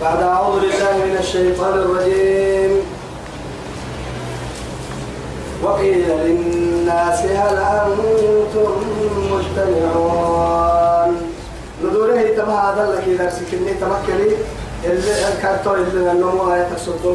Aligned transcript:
بعد 0.00 0.22
أعوذ 0.22 0.60
بالله 0.60 0.94
من 1.04 1.16
الشيطان 1.20 1.74
الرجيم. 1.78 2.72
وقيل 5.62 6.08
للناس 6.08 7.20
هل 7.20 7.56
أنتم 7.56 8.70
مجتمعون؟ 9.32 11.12
ندوره 11.84 12.22
تما 12.36 12.54
هذا 12.54 12.84
لك 12.92 13.30
سكني 13.30 13.72
تمكني. 13.80 14.30
اللي 14.84 15.28
الكارتو 15.28 15.74
اللي 15.74 16.12
النمو 16.12 16.54
آية 16.54 16.68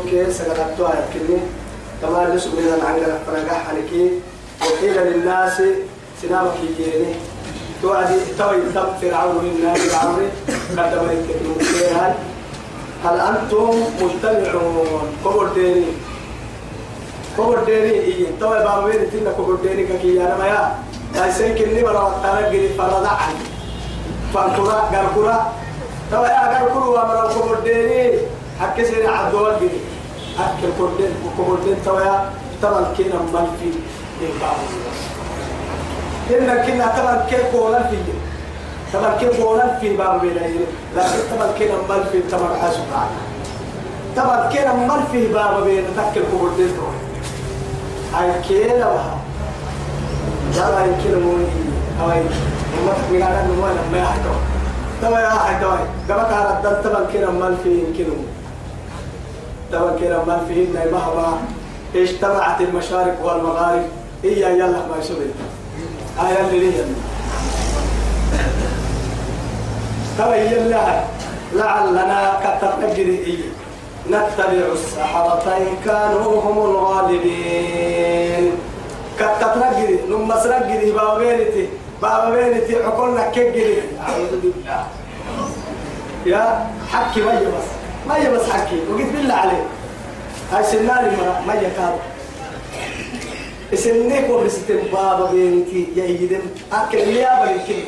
كي 0.09 0.34
سقطتو 0.34 0.86
آية 0.86 1.05
كني. 1.13 1.38
تما 2.02 2.27
اللي 2.27 2.39
سبنا 2.39 2.75
العنقر 2.75 3.13
فرقح 3.27 3.70
عليكي 3.70 4.11
وقيل 4.61 4.98
للناس 4.98 5.61
سنامك 6.21 6.54
يجيني 6.63 7.16
توعدي 7.82 8.16
توي 8.38 8.57
تم 8.75 8.88
فرعون 9.02 9.36
من 9.36 9.73
فرعون 9.73 10.29
قدم 10.77 11.09
التكنولوجيا 11.09 12.16
هل 13.06 13.20
أنتم 13.20 13.70
مجتمعون؟ 14.02 15.08
كبر 15.26 15.48
ديني. 15.55 15.86
كبر 17.38 17.64
ديني. 17.64 17.92
إيه 17.92 18.26
توي 18.40 18.59
بابين 18.59 19.12
تنا 19.12 19.32
كبر 19.32 19.55
ديني 19.64 19.84
كي 19.98 20.22
أنا 20.22 20.38
ما 20.38 20.48
يا. 20.48 20.76
لا 21.16 21.32
سيكني 21.32 21.84
برا 21.84 22.16
ترى 22.23 22.70
فرض 22.78 23.06
عن 23.06 23.36
فانكرا 24.34 24.90
غركرا 24.94 25.54
توي 26.12 26.28
غركرا 26.28 26.86
ومرا 26.86 27.34
كبر 27.34 27.59
ديني. 27.64 28.20
حكي 28.59 28.86
سيري 28.86 29.08
عدوال 29.08 29.59
ديني 29.59 29.80
أكل 30.40 30.68
كبر 30.78 30.90
دين 30.98 31.14
كبر 31.38 31.58
دين 31.66 31.78
توي 31.86 32.06
طبعا 32.62 32.84
كنا 32.98 33.20
مالفي 33.34 33.72
إيه 34.22 34.34
إن 36.40 36.50
كنا 36.66 36.88
طبعا 36.98 37.26
كيف 37.30 37.56
قولا 37.56 37.84
في 37.84 37.95
طبعا 38.94 39.18
كيف 39.18 39.41
قولا 39.41 39.80
في 39.80 39.98
باب 39.98 40.22
بيني 40.22 40.59
لكن 40.95 41.09
طبعا 41.36 41.52
كنا 41.59 41.76
مال 41.90 42.04
في 42.12 42.22
طبعا 42.31 42.58
حاسب 42.62 42.80
طبعا 44.17 44.50
كنا 44.54 44.73
مال 44.73 45.04
في 45.12 45.27
باب 45.34 45.64
بين 45.64 45.84
تكل 45.98 46.22
قبر 46.22 46.50
دين 46.58 46.72
هاي 48.14 48.42
كيلا 48.47 48.88
وها 48.88 49.17
جالا 50.56 50.86
يمكن 50.86 51.22
موني. 51.23 51.45
هاي. 52.00 52.23
ما 52.86 52.94
تقول 53.08 53.23
على 53.23 53.42
إنه 53.42 53.62
ما 53.92 53.97
يحكوا 53.97 54.31
طبعا 55.02 55.19
يا 55.19 55.28
أخي 55.28 55.64
طبعا 55.64 55.80
قبل 56.09 56.64
كان 56.64 56.84
طبعا 56.84 57.06
كنا 57.14 57.30
مال 57.30 57.58
في 57.64 57.69
يمكن 57.69 58.06
طبعا 59.73 59.92
كنا 59.92 60.23
مال 60.28 60.39
في 60.47 60.53
إن 60.53 60.92
مهما 60.92 61.38
اجتمعت 61.95 62.62
المشارق 62.62 63.25
والمغارب. 63.25 63.84
إيا 64.23 64.50
يلا 64.50 64.67
ما 64.67 64.97
يسوي. 65.00 65.25
آية 66.19 66.50
اللي 66.50 66.78
هي 66.78 66.84
تبين 70.17 70.70
لها 70.70 71.08
لعلنا 71.54 72.40
كتنجري 72.44 73.17
إيه؟ 73.17 73.44
نتبع 74.08 74.73
السحرة 74.73 75.58
إن 75.58 75.76
كانوا 75.86 76.42
هم 76.42 76.58
الغالبين. 76.58 78.52
كتنجري 79.20 80.00
نم 80.09 80.34
سنجري 80.44 80.92
بابينتي 80.92 81.68
بابينتي 82.02 82.84
عقولنا 82.84 83.30
كجري 83.30 83.81
أعوذ 84.08 84.31
بالله. 84.42 84.84
يا 86.25 86.68
حكي 86.92 87.22
ما 87.22 87.34
يبس 87.34 87.68
ما 88.08 88.18
يبس 88.18 88.50
حكي. 88.50 88.80
وقلت 88.90 89.12
بالله 89.16 89.34
عليك. 89.36 89.66
هاي 90.52 90.64
سنالي 90.64 91.18
ما 91.48 91.53
يكاد 91.53 91.96
اسنك 93.73 94.30
ورستم 94.30 94.80
بابا 94.94 95.31
بينتي. 95.31 95.88
يا 95.96 96.06
يدم 96.06 96.42
أكل 96.73 96.98
يا 96.98 97.46
بنتي 97.46 97.84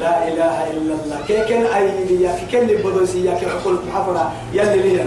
لا 0.00 0.28
إله 0.28 0.70
إلا 0.70 0.94
الله. 0.94 1.18
كيكن 1.28 1.66
أي 1.66 1.86
يا 2.20 2.32
كيكن 2.50 2.66
بدوسي 2.66 3.24
يا 3.24 3.34
كيكن 3.34 3.50
عقول 3.50 3.78
محفرة 3.88 4.32
يلي 4.52 4.82
لي 4.82 5.04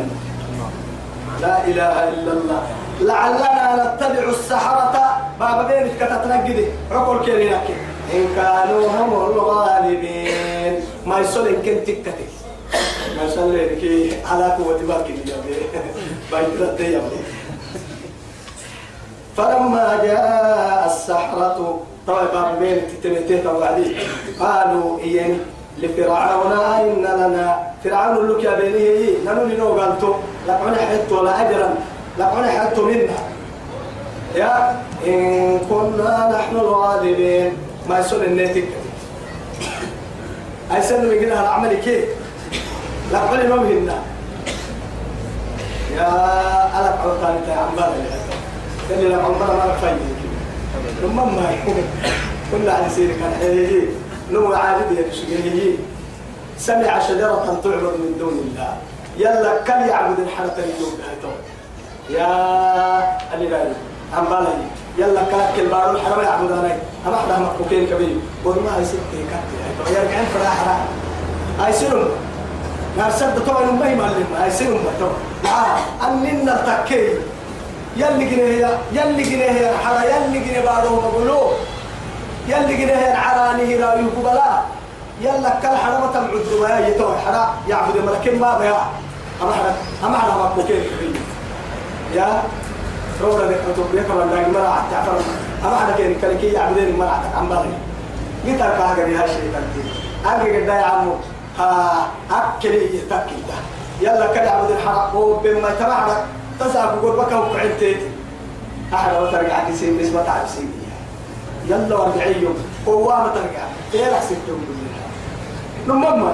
لا 1.41 1.67
إله 1.67 1.95
إلا 2.09 2.31
الله. 2.33 2.61
لعلنا 3.01 3.95
نتبع 3.95 4.29
السحرة. 4.29 4.93
بابا 5.39 5.63
بينك 5.67 5.91
كتتنقدي 5.99 6.65
عقول 6.91 7.25
كيرينك 7.25 7.67
إن 8.13 8.25
كانوا 8.35 8.87
هم 8.87 9.13
الغالبين. 9.13 10.73
ما 11.05 11.19
يصل 11.19 11.47
إن 11.47 11.55
كنت 11.55 11.87
تكتي 11.87 12.27
ما 13.17 13.23
يصل 13.23 13.57
على 14.25 14.43
قوة 14.43 14.79
يا 15.29 15.35
بي 15.45 15.79
بايترد 16.31 16.79
يا 16.79 17.01
فلما 19.39 20.03
جاء 20.03 20.83
السحرة 20.85 21.79
طيب 22.07 22.59
بين 22.59 22.77
تتنتين 22.91 23.47
وعدي. 23.47 23.95
قالوا 24.39 24.99
إيان 24.99 25.39
لفرعون 25.79 26.51
إن 26.51 27.07
لنا 27.07 27.71
فرعون 27.83 28.27
لك 28.27 28.43
يا 28.43 28.53
بني. 28.59 29.23
نحن 29.23 29.49
لنو 29.49 29.79
قالتو 29.79 30.13
لقعنا 30.47 30.75
حيث 30.75 31.11
ولا 31.11 31.31
أجرا. 31.41 31.69
لقعنا 32.19 32.47
حيث 32.51 32.79
منا. 32.79 33.17
يا 34.35 34.81
إن 35.07 35.59
كنا 35.69 36.11
نحن 36.35 36.55
الغالبين. 36.55 37.51
ما 37.89 37.99
يسون 37.99 38.23
الناتج 38.23 38.67
أي 40.75 40.81
سنة 40.81 41.13
يقولها 41.13 41.41
العمل 41.41 41.73
كيف 41.73 42.05
لقعنا 43.13 43.43
ما 43.49 43.55
مهنا. 43.55 43.97
يا 45.95 46.11
ألك 46.79 46.99
عطاني 47.07 47.39
يا 47.47 47.55
عمال. 47.55 47.91
اللي 48.91 49.09
لما 49.09 49.23
عمرنا 49.23 49.53
ما 49.53 49.73
نفاي 49.73 49.95
لما 51.03 51.25
ما 51.25 51.55
كنا 52.51 52.71
على 52.73 52.89
سيرك 52.89 53.15
الحيه 53.31 53.85
نو 54.31 54.53
عابد 54.53 54.91
يا 54.97 55.11
شيء 55.11 55.77
سمع 56.57 56.99
شجرة 56.99 57.59
تعبد 57.63 57.83
من 57.83 58.15
دون 58.19 58.33
الله. 58.33 58.77
يلا 59.17 59.57
كم 59.67 59.89
يعبد 59.89 60.19
الحرة 60.19 60.57
اليوم 60.57 60.99
يا 62.09 62.29
اللي 63.33 63.47
بالي 63.47 63.73
عم 64.13 64.25
بالي. 64.25 64.65
يلا 64.97 65.23
كاك 65.23 65.59
البارو 65.59 65.91
الحرم 65.91 66.21
يعبد 66.21 66.51
أنا 66.51 66.77
اما 67.07 67.15
إحنا 67.15 67.39
مكوكين 67.39 67.87
كبير. 67.87 68.17
والله 68.45 68.77
هاي 68.77 68.85
ستة 68.85 69.19
كاتي 69.31 69.55
هاي 69.85 70.03
يرجعين 70.03 70.25
فراحة 70.25 70.79
هاي 71.59 71.73
سيرم 71.73 72.09
نرسد 72.97 73.45
طبعا 73.47 73.71
ما 73.71 73.91
يملم. 73.91 74.27
هاي 74.39 74.51
سيرم 74.51 74.79
طبعا 74.99 75.79
أننا 76.07 76.83
تكي 76.85 77.09
يلي 77.97 78.25
جنيه 78.29 78.77
يلي 78.91 79.23
جنيه 79.23 79.71
حرا 79.83 80.01
يلي 80.03 80.39
جنيه 80.39 80.61
بارو 80.61 80.95
مقولو 80.95 81.51
يلي 82.47 82.73
جنيه 82.77 83.15
عراني 83.15 83.75
رايو 83.75 84.07
قبلا 84.17 84.59
يلا 85.21 85.49
كل 85.61 85.67
حرا 85.77 85.99
ما 85.99 86.09
تمعد 86.13 86.47
ويا 86.61 86.87
يتوه 86.87 87.17
حرا. 87.25 87.53
يعبد 87.67 87.97
ملكين 87.97 88.39
ما 88.39 88.57
بيا 88.57 88.77
أما 89.41 89.51
حرا 89.53 89.73
أما 90.05 90.17
حرا 90.17 90.53
مكوكين 90.57 90.83
يا؟ 92.15 92.43
رولا 93.21 93.47
ذيك 93.47 93.57
أنتم 93.69 93.83
بيك 93.91 94.09
من 94.11 94.29
داعي 94.31 94.45
مرة 94.51 94.71
حتى 94.75 94.95
عفر 94.95 95.11
أما 95.65 95.75
حرا 95.77 95.95
كين 95.97 96.15
كلكي 96.21 96.47
يعبدين 96.53 97.03
حتى 97.03 97.37
عم 97.37 97.49
بالي 97.49 97.69
جيت 98.45 98.61
أركا 98.61 98.83
هاجري 98.91 99.15
هالشيء 99.15 99.51
كنتي 99.53 99.89
أجي 100.25 100.61
قد 100.61 100.67
يا 100.67 100.73
عمو. 100.85 101.15
ها 101.59 102.07
أكلي 102.31 102.97
يتأكل 102.97 103.35
يلا 104.01 104.27
كل 104.27 104.39
عبد 104.47 104.71
الحرا 104.71 105.11
وبما 105.15 105.69
تبعك 105.79 106.23
تسعى 106.59 106.95
بقول 106.95 107.17
بك 107.17 107.31
وقعدت 107.31 107.97
أحد 108.93 109.15
وترجع 109.21 109.69
كسين 109.69 109.97
نسبة 110.01 110.23
تعب 110.23 110.47
سيدي 110.47 110.67
يلا 111.67 111.95
وارجعي 111.95 112.41
يوم 112.41 112.55
هو 112.87 113.07
ما 113.07 113.31
ترجع. 113.35 113.63
غير 113.93 114.13
أحسن 114.13 114.35
تقول 114.47 114.59
نمما 115.87 116.33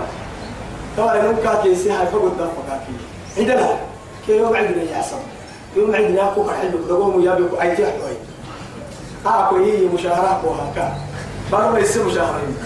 طبعا 0.97 1.15
يوم 1.15 1.35
كاكي 1.43 1.75
سي 1.75 1.91
هاي 1.91 2.07
فوق 2.07 2.23
الدفع 2.23 2.51
كاكي 2.69 2.93
عندنا 3.37 3.77
كي 4.27 4.37
يوم 4.37 4.55
عندنا 4.55 4.83
يا 4.83 4.97
عصام؟ 4.97 5.19
يوم 5.75 5.95
عندنا 5.95 6.31
أكو 6.31 6.49
حلو 6.61 6.77
دقوم 6.89 7.15
ويا 7.15 7.35
بيكو 7.35 7.61
أي 7.61 7.75
تحت 7.75 7.93
وي 8.05 8.17
أكو 9.25 9.55
هي 9.55 9.85
مشاهرة 9.87 10.41
وهكا 10.45 10.93
بارو 11.51 11.77
يصير 11.77 12.03
مشاهرين. 12.05 12.57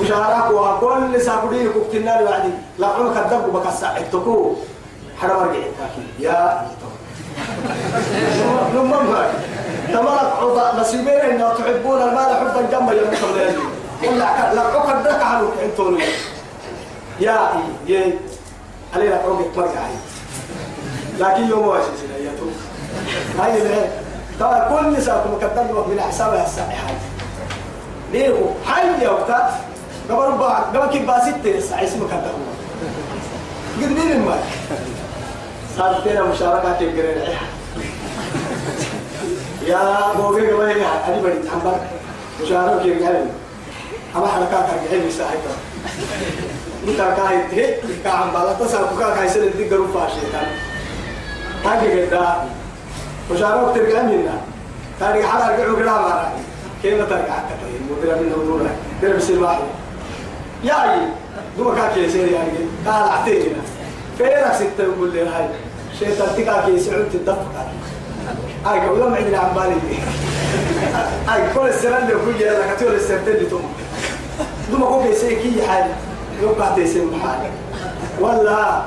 مشاهرة 0.00 0.52
وها 0.52 0.80
كل 0.80 1.20
ساكودين 1.20 1.68
كوكتنا 1.72 2.18
لي 2.20 2.24
بعدين 2.24 2.62
لا 2.78 2.86
عمرك 2.86 3.16
الدب 3.16 3.52
بكسا 3.52 3.96
اكتكو 3.96 4.52
حرام 5.20 5.40
رجع 5.42 5.52
كاكي 5.78 6.02
يا 6.18 6.66
نمم 8.74 8.92
هاي 8.92 9.28
تمرك 9.92 10.32
عضا 10.40 10.80
نصيبين 10.80 11.08
إن 11.08 11.38
تحبون 11.58 12.02
المال 12.02 12.36
حبا 12.36 12.62
جما 12.72 12.92
يا 12.92 13.02
مخلين 13.12 13.56
ولا 14.02 14.54
لا 14.54 14.60
عقد 14.60 15.02
دك 15.04 15.22
عنك 15.22 15.48
انتوني 15.64 16.04
يا 17.20 17.38
يا 17.86 18.12
علي 18.94 19.14
عقد 19.14 19.46
مرجع 19.56 19.86
لكن 21.18 21.48
يوم 21.48 21.66
واش 21.68 21.82
يا 22.24 22.30
تو 22.38 22.46
هاي 23.42 23.62
اللي 23.62 23.88
ترى 24.40 24.68
كل 24.68 24.98
نساء 24.98 25.28
مقدم 25.32 25.90
من 25.90 26.00
حسابها 26.00 26.44
الصحيحات 26.46 26.96
ليه 28.12 28.34
حي 28.66 29.04
يا 29.04 29.10
وقت 29.10 29.30
قبل 30.10 30.38
بعض 30.38 30.76
قبل 30.76 30.90
كيف 30.92 31.06
باسيت 31.06 31.62
ساعه 31.62 31.84
اسمك 31.84 32.10
هذا 32.12 32.32
قد 33.82 33.88
مين 33.88 34.24
ما 34.24 34.38
صارتنا 35.78 36.22
مشاركة 36.22 36.76
قرينا 36.78 37.24
يا 39.66 40.12
بوغي 40.16 40.52
قبل 40.52 40.70
أنا 40.70 41.22
بدي 41.22 41.48
تعبر 41.48 41.76
مشاركة 42.42 42.82
قرينا 42.82 43.26
أما 44.16 44.26
حركات 44.26 44.66
كيف 44.90 45.06
مساعدة 45.06 45.52
بكا 46.86 47.14
كاي 47.14 47.38
تهي 47.50 47.74
بكا 47.82 48.10
عم 48.10 48.30
بالا 48.30 48.52
تسأل 48.52 48.84
بكا 48.84 49.14
كاي 49.14 49.28
سل 49.28 49.50
دي 49.56 49.70
قرو 49.70 49.86
فاشيتان 49.86 50.46
هاجي 51.64 52.02
قدا. 52.02 52.34
وشارك 53.30 53.74
ترجع 53.74 54.02
منا. 54.02 54.40
تاريخ 55.00 55.26
حرا 55.26 55.56
رجعوا 55.56 55.78
كده 55.78 55.92
ما 55.92 56.32
كيف 56.82 57.08
ترجع؟ 57.08 57.38
كتير 57.48 57.80
مدير 57.90 58.14
من 58.14 58.32
الدولة 58.36 58.70
ده 59.02 59.16
بس 59.16 59.30
الواحد. 59.30 59.62
يا 60.64 60.92
أي 60.92 60.98
دو 61.58 61.74
كاكي 61.74 62.10
سير 62.10 62.28
يعني. 62.32 62.50
قال 62.86 63.08
اعتينا 63.08 63.62
فين 64.18 64.54
ستة؟ 64.54 64.82
يقول 64.82 65.12
لي 65.12 65.20
هاي. 65.20 65.48
شيطان 65.98 66.28
تكاكي 66.36 66.80
سعود 66.80 67.08
تدفق 67.12 67.66
هاي 68.66 68.80
قبل 68.88 68.98
ما 69.10 69.16
عندنا 69.16 69.38
عم 69.38 69.54
بالي 69.54 69.98
هاي 71.28 71.54
كل 71.54 71.68
السنة 71.68 71.98
اللي 71.98 72.12
كل 72.12 72.38
جهة 72.38 72.74
كتير 72.74 72.94
السنتين 72.94 73.34
اللي 73.34 73.50
توم 73.50 73.72
دو 74.70 74.78
ما 74.78 74.86
كوكي 74.86 75.14
سيكي 75.14 75.62
حاجة 75.68 75.92
يوقع 76.42 76.74
تيسم 76.74 77.10
حاجة 77.22 77.50
ولا 78.20 78.82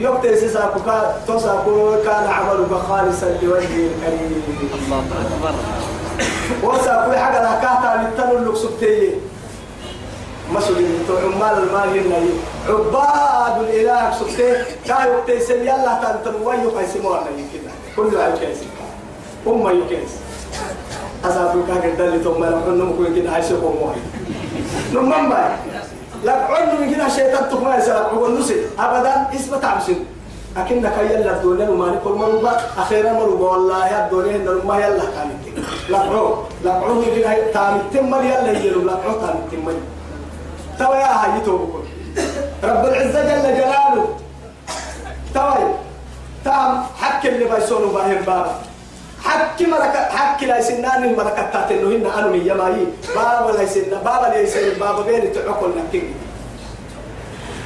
يوم 0.00 0.16
تيسيس 0.22 0.56
أكوكا 0.56 1.16
توسا 1.26 1.64
كان 2.04 2.26
عملك 2.26 2.72
خالصا 2.88 3.26
لوجه 3.42 3.64
الكريم. 3.64 4.42
الله 4.74 4.98
أكبر. 4.98 5.54
وسا 6.62 7.06
كل 7.06 7.16
حاجة 7.18 7.38
كاتا 7.38 8.02
للتنو 8.02 8.52
لك 8.52 8.56
تو 11.08 11.16
عمال 11.16 11.58
المال 11.62 11.88
هنا 11.98 12.16
عباد 12.68 13.62
الإله 13.62 14.12
سبتي 14.18 14.52
كاي 14.86 15.10
وقتي 15.10 15.40
سن 15.40 15.60
يلا 15.60 16.00
تنتن 16.02 16.34
ويو 16.44 16.70
قيسمو 16.70 17.12
على 17.12 17.26
كده 17.52 17.70
كل 17.96 18.16
عيب 18.16 18.34
كيس 18.34 18.58
أم 19.46 19.66
يكيس 19.80 20.10
أصابك 21.24 21.66
كاك 21.68 21.84
الدل 21.84 22.24
ثم 22.24 22.44
لقنا 22.44 22.84
مكوين 22.84 23.14
كده 23.16 23.36
هاي 23.36 23.42
سيقوم 23.42 23.76
واحد 23.82 24.00
نمم 24.94 25.28
باي. 25.28 25.50
لك 26.24 26.46
عن 26.50 26.80
من 26.80 26.94
كده 26.94 27.08
شيطان 27.08 27.48
تقوم 27.50 27.74
يسرق 27.78 27.96
عقول 28.12 28.38
نسي 28.38 28.56
أبدا 28.78 29.26
إسم 29.34 29.56
تعبسين. 29.56 30.04
أكنك 30.56 30.96
يلا 31.10 31.36
الدنيا 31.36 31.68
وما 31.68 31.86
نقول 31.86 32.18
مروبا 32.18 32.52
أخيرا 32.78 33.12
مروبا 33.12 33.50
والله 33.50 33.86
الدنيا 34.06 34.36
إن 34.36 34.60
ما 34.66 34.76
يلا 34.76 35.04
كانت 35.14 35.58
لقعو 35.90 36.34
لقعو 36.64 37.02
يجي 37.02 37.22
تامي 37.54 37.80
تمر 37.94 38.22
يلا 38.24 38.50
يجيلو 38.52 38.80
لقعو 38.82 39.12
تامي 39.20 39.40
تمر 39.52 39.74
توا 40.78 40.96
يا 40.96 41.06
هاي 41.06 41.40
توبكم 41.40 41.84
رب 42.64 42.84
العزة 42.84 43.22
جل 43.22 43.56
جلاله. 43.56 44.16
توا 45.34 45.54
تام 46.44 46.82
حك 47.00 47.26
اللي 47.26 47.44
بيسونوا 47.44 47.92
باهم 47.92 48.22
بابا 48.26 48.54
حك 49.24 49.62
مركة 49.62 50.04
حك 50.16 50.42
لا 50.42 50.58
يسنان 50.58 51.04
المركة 51.04 51.50
تاتنو 51.52 51.90
هن 51.90 52.06
أنا 52.18 52.26
من 52.26 52.46
يماي 52.46 52.86
بابا 53.14 53.52
لا 53.52 53.62
يسن 53.62 53.90
بابا 54.04 54.26
لا 54.26 54.40
يسن 54.40 54.78
بابا 54.80 55.02
بين 55.02 55.32
تعقل 55.32 55.70
نكين 55.78 56.14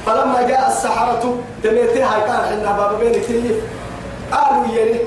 فلما 0.05 0.41
جاء 0.41 0.67
السحرة 0.67 1.37
تميتي 1.63 2.03
هاي 2.03 2.21
كان 2.21 2.41
حنا 2.49 2.71
بابا 2.77 2.97
بين 2.97 3.11
تيجي 3.11 3.53
قالوا 4.31 4.65
يلي 4.73 4.99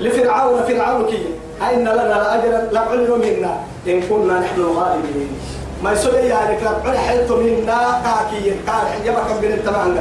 لفرعون 0.00 0.62
فرعون 0.62 1.06
كي. 1.06 1.26
أين 1.68 1.80
لنا 1.88 2.02
لأجرا 2.02 2.68
لعلم 2.72 3.20
منا 3.20 3.56
إن 3.86 4.00
كنا 4.02 4.40
نحن 4.40 4.60
الغالبين. 4.60 5.38
ما 5.82 5.92
يسوي 5.92 6.18
يعني 6.18 6.60
لعل 6.60 6.98
حيث 6.98 7.30
منا 7.30 8.02
كاكي 8.04 8.50
كان 8.66 9.04
يبقى 9.04 9.24
كم 9.28 9.40
بين 9.40 9.52
التمام 9.52 9.96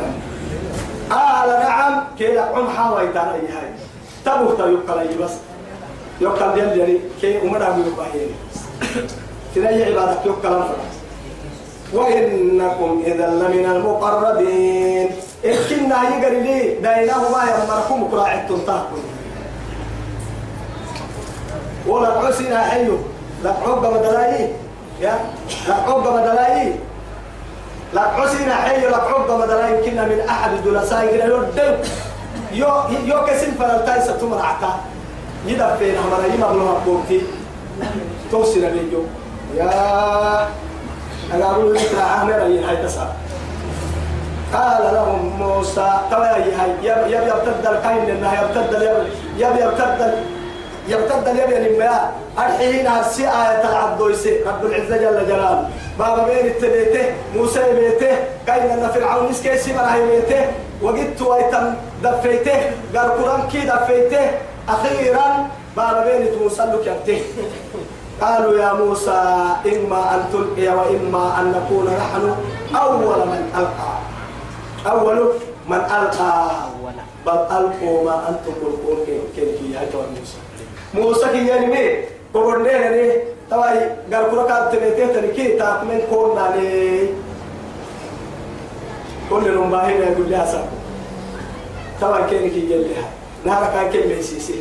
قال 1.10 1.50
نعم 1.50 2.04
كي 2.18 2.34
لعم 2.34 2.70
حاوي 2.70 3.08
ترى 3.08 3.22
هاي. 3.22 3.70
تبوه 4.26 4.56
تبقى 4.58 5.06
لي 5.08 5.24
بس. 5.24 5.32
يقال 6.22 6.54
ديال 6.54 6.80
يعني 6.80 7.00
كي 7.22 7.42
أمنا 7.42 7.70
بيبقى 7.70 8.06
هيني 8.14 8.32
تلاقي 9.56 9.84
عبادك 9.84 10.32
فرس 10.44 10.68
وإنكم 11.94 13.04
إذا 13.06 13.28
لمن 13.28 13.66
المقربين. 13.66 15.10
إكنا 15.46 16.04
يقري 16.04 16.40
لي 16.40 16.76
بينهما 16.76 17.44
يمركم 17.44 18.08
كراعتم 18.12 18.58
تاكل. 18.58 19.02
ولا 21.88 22.08
عسنا 22.08 22.64
حيو. 22.64 22.98
لا 23.44 23.52
عقب 23.52 23.94
مدلاي 23.94 24.50
يا 25.02 25.20
لا 25.68 25.74
عقب 25.74 26.14
مدلاي 26.14 26.76
لا 27.94 28.02
عسنا 28.02 28.56
حيو 28.56 28.90
لا 28.90 28.98
عقب 28.98 29.42
مدلاي 29.42 29.92
كنا 29.92 30.06
من 30.06 30.20
أحد 30.30 30.52
الجلساء 30.54 31.04
إلى 31.04 31.26
الدم 31.36 31.76
يو 32.52 32.68
يو 33.06 33.26
كسم 33.26 33.52
فلتاي 33.60 34.02
ستمر 34.02 34.42
عتا 34.42 34.80
يدفين 35.48 35.96
همرا 35.98 36.34
يمغلو 36.34 36.78
بوتي 36.86 37.22
توصل 38.32 38.60
ليجو 38.60 39.04
يا 39.58 40.48
أنا 41.34 41.52
أقول 41.52 41.74
لك 41.76 41.92
عامر 42.00 42.44
أي 42.44 42.64
هاي 42.64 42.78
تسعة. 42.78 43.14
قال 44.54 44.94
لهم 44.94 45.34
موسى 45.40 46.00
ترى 46.12 46.26
هاي. 46.26 46.72
يب 46.84 46.98
يب 47.08 47.24
يبتد 47.28 47.66
الكاين 47.66 48.06
لأنها 48.06 48.44
يبتد 48.44 48.82
يب 49.38 49.56
يب 49.58 49.72
يبتد 50.88 51.28
يعني 51.36 51.78
ما 51.78 52.12
الحين 52.38 52.88
هسي 52.88 53.24
آية 53.24 53.70
العبدويسي 53.70 54.44
رب 54.48 54.66
العزة 54.66 54.98
جل 54.98 55.28
جلاله. 55.28 55.70
بابا 56.00 56.24
بين 56.24 56.46
التبيته 56.46 57.06
موسى 57.36 57.74
بيته 57.74 58.18
كاين 58.48 58.70
أن 58.70 58.90
فرعون 58.94 59.30
اسكيسي 59.30 59.74
براهي 59.74 60.06
بيته. 60.06 60.46
وقدت 60.82 61.22
ويتم 61.22 61.74
دفيته. 62.04 62.60
قال 62.96 63.12
قرآن 63.18 63.42
كي 63.52 63.62
دفيته. 63.62 64.26
أخيرا 64.70 65.48
بابا 65.78 66.04
بين 66.06 66.40
موسى 66.42 66.64
لك 66.64 66.88
يبته 66.88 67.22
قالوا 68.22 68.60
يا 68.60 68.74
موسى 68.74 69.22
إما 69.66 70.16
أن 70.16 70.22
تلقي 70.34 70.68
وإما 70.68 71.40
أن 71.40 71.46
نكون 71.52 71.86
نحن 71.86 72.36
أول 72.76 73.20
من 73.28 73.44
ألقى. 73.58 73.94
أول 74.92 75.18
من 75.68 75.82
ألقى. 75.98 76.52
بل 77.26 77.40
ألقوا 77.58 78.06
ما 78.06 78.30
أنتم 78.30 78.54
ملقون. 78.62 78.98
كيف 79.36 79.62
يا 79.74 79.82
موسى؟ 79.94 80.45
موسى 80.96 81.26
كي 81.32 81.48
يعني 81.48 81.66
مي 81.66 81.98
قبرنا 82.34 82.72
يعني 82.72 83.12
تواي 83.50 83.80
قال 84.14 84.32
كل 84.32 84.48
كاب 84.48 84.72
تبيته 84.72 85.14
تركي 85.14 85.48
تاكمن 85.48 86.02
كون 86.10 86.38
عليه 86.38 87.08
كل 89.30 89.48
يوم 89.48 89.72
باهي 89.72 90.00
يقول 90.00 90.30
لي 90.30 90.44
أسا 90.44 90.68
تواي 92.02 92.24
كين 92.30 92.50
كي 92.50 92.72
يلها 92.72 93.10
نهار 93.46 93.72
كان 93.74 93.92
كين 93.92 94.08
بيسيسي 94.10 94.60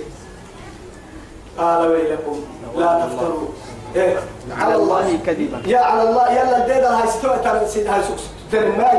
قال 1.59 1.89
ويلكم 1.89 2.41
لا 2.77 3.07
تفتروا 3.07 3.49
إيه 3.97 4.17
على 4.59 4.75
الله 4.75 5.19
كذبا 5.27 5.63
يا 5.67 5.79
على 5.79 6.03
الله 6.09 6.33
يلا 6.33 6.57
الديدة 6.57 6.91
هاي 6.91 7.09
ستوى 7.09 7.37
ترى 7.45 7.67
سيد 7.67 7.87
هاي 7.87 8.03
سوكس 8.03 8.23
ترماي 8.53 8.99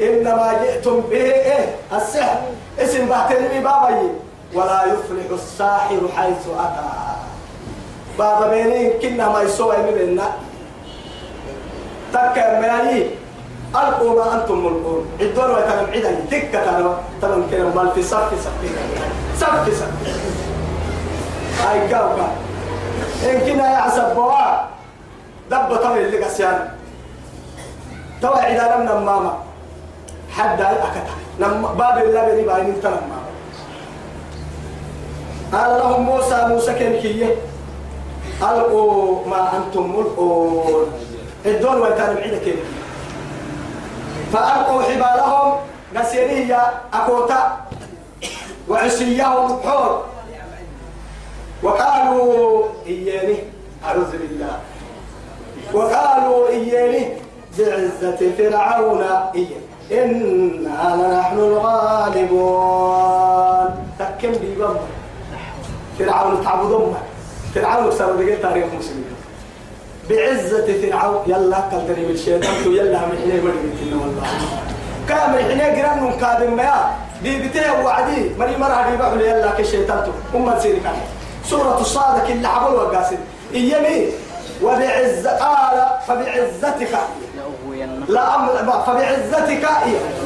إنما 0.00 0.52
جئتم 0.62 1.00
به 1.00 1.16
إيه 1.32 1.74
السحر 1.96 2.40
اسم 2.78 3.08
بعتني 3.08 3.60
بابا 3.60 4.10
ولا 4.54 4.84
يفلح 4.84 5.30
الساحر 5.30 6.00
حيث 6.16 6.44
أتى. 6.58 6.90
بابا 8.18 8.48
بيني 8.48 8.98
كنا 8.98 9.28
ما 9.28 9.42
يسوى 9.42 9.76
منا 9.76 10.28
تكا 12.12 12.60
ماي 12.60 13.10
ألقوا 13.70 14.14
ما 14.18 14.34
أنتم 14.34 14.58
ملقون. 14.58 15.06
عدون 15.20 15.50
ويتنم 15.54 15.86
عدا 15.94 16.10
تكا 16.30 16.64
تنم. 16.66 16.94
تنم 17.22 17.46
كنا 17.50 17.74
مال 17.74 17.90
في 17.94 18.02
صف 18.02 18.30
صف 18.44 18.58
صف 19.40 19.64
صف. 19.80 19.92
هاي 21.62 21.88
كاوكا 21.88 22.28
إن 23.24 23.38
كنا 23.40 23.66
يعصب 23.70 24.14
بوا. 24.14 24.66
دب 25.50 25.76
طوي 25.76 26.04
اللي 26.04 26.24
قسيان. 26.24 26.68
توا 28.22 28.36
عدا 28.36 28.76
لم 28.76 28.82
نماما. 28.82 29.38
حد 30.30 30.60
أكتا. 30.60 31.02
نم 31.40 31.62
باب 31.62 31.98
الله 31.98 32.22
بني 32.28 32.42
باين 32.42 32.80
تنماما 32.82 33.29
قال 35.52 35.78
لهم 35.78 36.02
موسى 36.02 36.46
موسى 36.48 36.74
كان 36.74 37.00
كية. 37.00 37.34
ألقوا 38.42 39.26
ما 39.26 39.56
أنتم 39.56 39.96
ملقون 39.96 40.86
الدون 41.46 41.76
ويتان 41.80 42.14
بعيدة 42.14 42.52
فألقوا 44.32 44.82
حبالهم 44.82 45.56
نسيرية 45.94 46.62
أكوتا 46.94 47.56
وعصيهم 48.68 49.60
حور. 49.64 50.04
وقالوا 51.62 52.64
إياني 52.86 53.36
أعوذ 53.84 54.10
بالله. 54.12 54.58
وقالوا 55.72 56.48
إياني 56.48 57.02
بعزة 57.58 58.20
فرعون. 58.38 59.02
إياني. 59.34 59.70
إنا 59.92 60.96
لنحن 60.96 61.38
الغالبون. 61.38 62.90
تكم 63.98 64.32
بيبم 64.32 64.76
فرعون 66.04 66.44
تعبدون 66.44 66.96
فرعون 67.54 67.90
صار 67.90 68.12
بقيت 68.12 68.42
تاريخ 68.42 68.64
مسلمين 68.78 69.14
بعزة 70.10 70.68
فرعون 70.82 71.22
يلا 71.26 71.56
قلتني 71.56 72.04
بالشيطان 72.06 72.54
يلا 72.66 72.98
من 72.98 73.18
حين 73.22 73.44
مريم 73.44 74.00
والله 74.02 74.26
كامل 75.08 75.38
حين 75.38 75.60
قرن 75.60 76.12
قادم 76.24 76.56
ما. 76.56 76.90
بيبتيه 77.22 77.84
وعدي 77.84 78.30
مري 78.38 78.56
مرة 78.56 78.96
بقول 78.98 79.20
يلا 79.20 79.50
كشيطان 79.58 80.12
أم 80.34 80.50
تسيرك 80.50 80.86
سورة 81.44 81.80
الصادق 81.80 82.26
اللي 82.26 82.48
عبوا 82.48 82.82
وقاسم. 82.82 83.16
إيمي 83.54 84.06
وبعزة 84.62 85.30
قال 85.30 85.86
فبعزتك. 86.06 86.94
لا 88.08 88.26
فبعزتك 88.86 89.64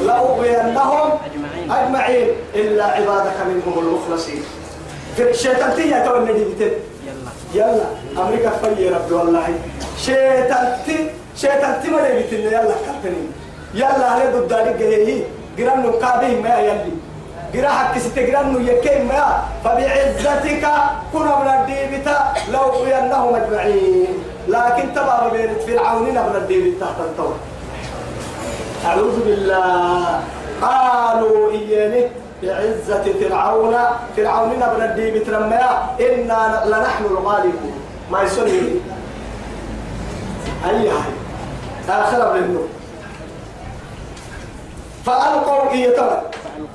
لأغوينهم. 0.05 1.09
أجمعين. 1.69 2.27
إلا 2.55 2.85
عبادك 2.85 3.37
منهم 3.47 3.79
المخلصين. 3.79 4.43
تيجي 5.17 6.03
تو 6.05 6.17
النبي 6.17 6.43
بتن 6.43 6.71
يلا. 7.07 7.31
يلا. 7.53 7.87
أمريكا 8.17 8.49
في 8.49 8.89
ربي 8.89 9.13
والله. 9.13 9.47
شيطان 9.97 10.77
تي 10.85 11.09
شيطان 11.35 11.81
تي 11.81 11.89
ما 11.89 11.99
بتن 12.03 12.39
يلا 12.39 12.75
كابتن. 12.85 13.15
يلا 13.73 14.07
هل 14.17 14.21
ضد 14.33 14.53
ذلك 14.53 14.81
هي. 14.81 15.23
جرانو 15.57 15.91
كابي 15.99 16.41
ما 16.41 16.59
يلي. 16.59 16.93
جرا 17.53 17.69
حق 17.69 17.97
ستجرانو 17.97 18.59
يكيم 18.59 19.07
ما. 19.07 19.43
فبعزتك 19.63 20.65
كنا 21.13 21.33
من 21.39 21.49
الديبتا 21.55 22.17
لو 22.53 22.85
ينهم 22.85 23.35
أجمعين. 23.35 24.07
لكن 24.47 24.93
تبع 24.95 25.27
بين 25.33 25.51
فرعون 25.67 26.13
نبر 26.13 26.37
الديبتا 26.37 26.85
تحت 26.85 26.99
الطور. 26.99 27.35
أعوذ 28.85 29.17
بالله. 29.25 30.19
قالوا 30.61 31.51
إياني. 31.51 32.24
بعزة 32.43 33.05
فرعون. 33.19 33.75
فرعون 34.17 34.49
نبر 34.59 34.85
الديب 34.85 35.23
ترميا 35.23 35.71
إنا 35.99 36.63
لنحن 36.65 37.03
الغالبون. 37.05 37.75
ما 38.11 38.21
يسمي 38.21 38.81
أي 40.65 40.89
هاي. 40.89 41.13
آخر 41.89 42.33
منه 42.33 42.59
فألقوا 45.05 45.71
إيتوا 45.71 46.17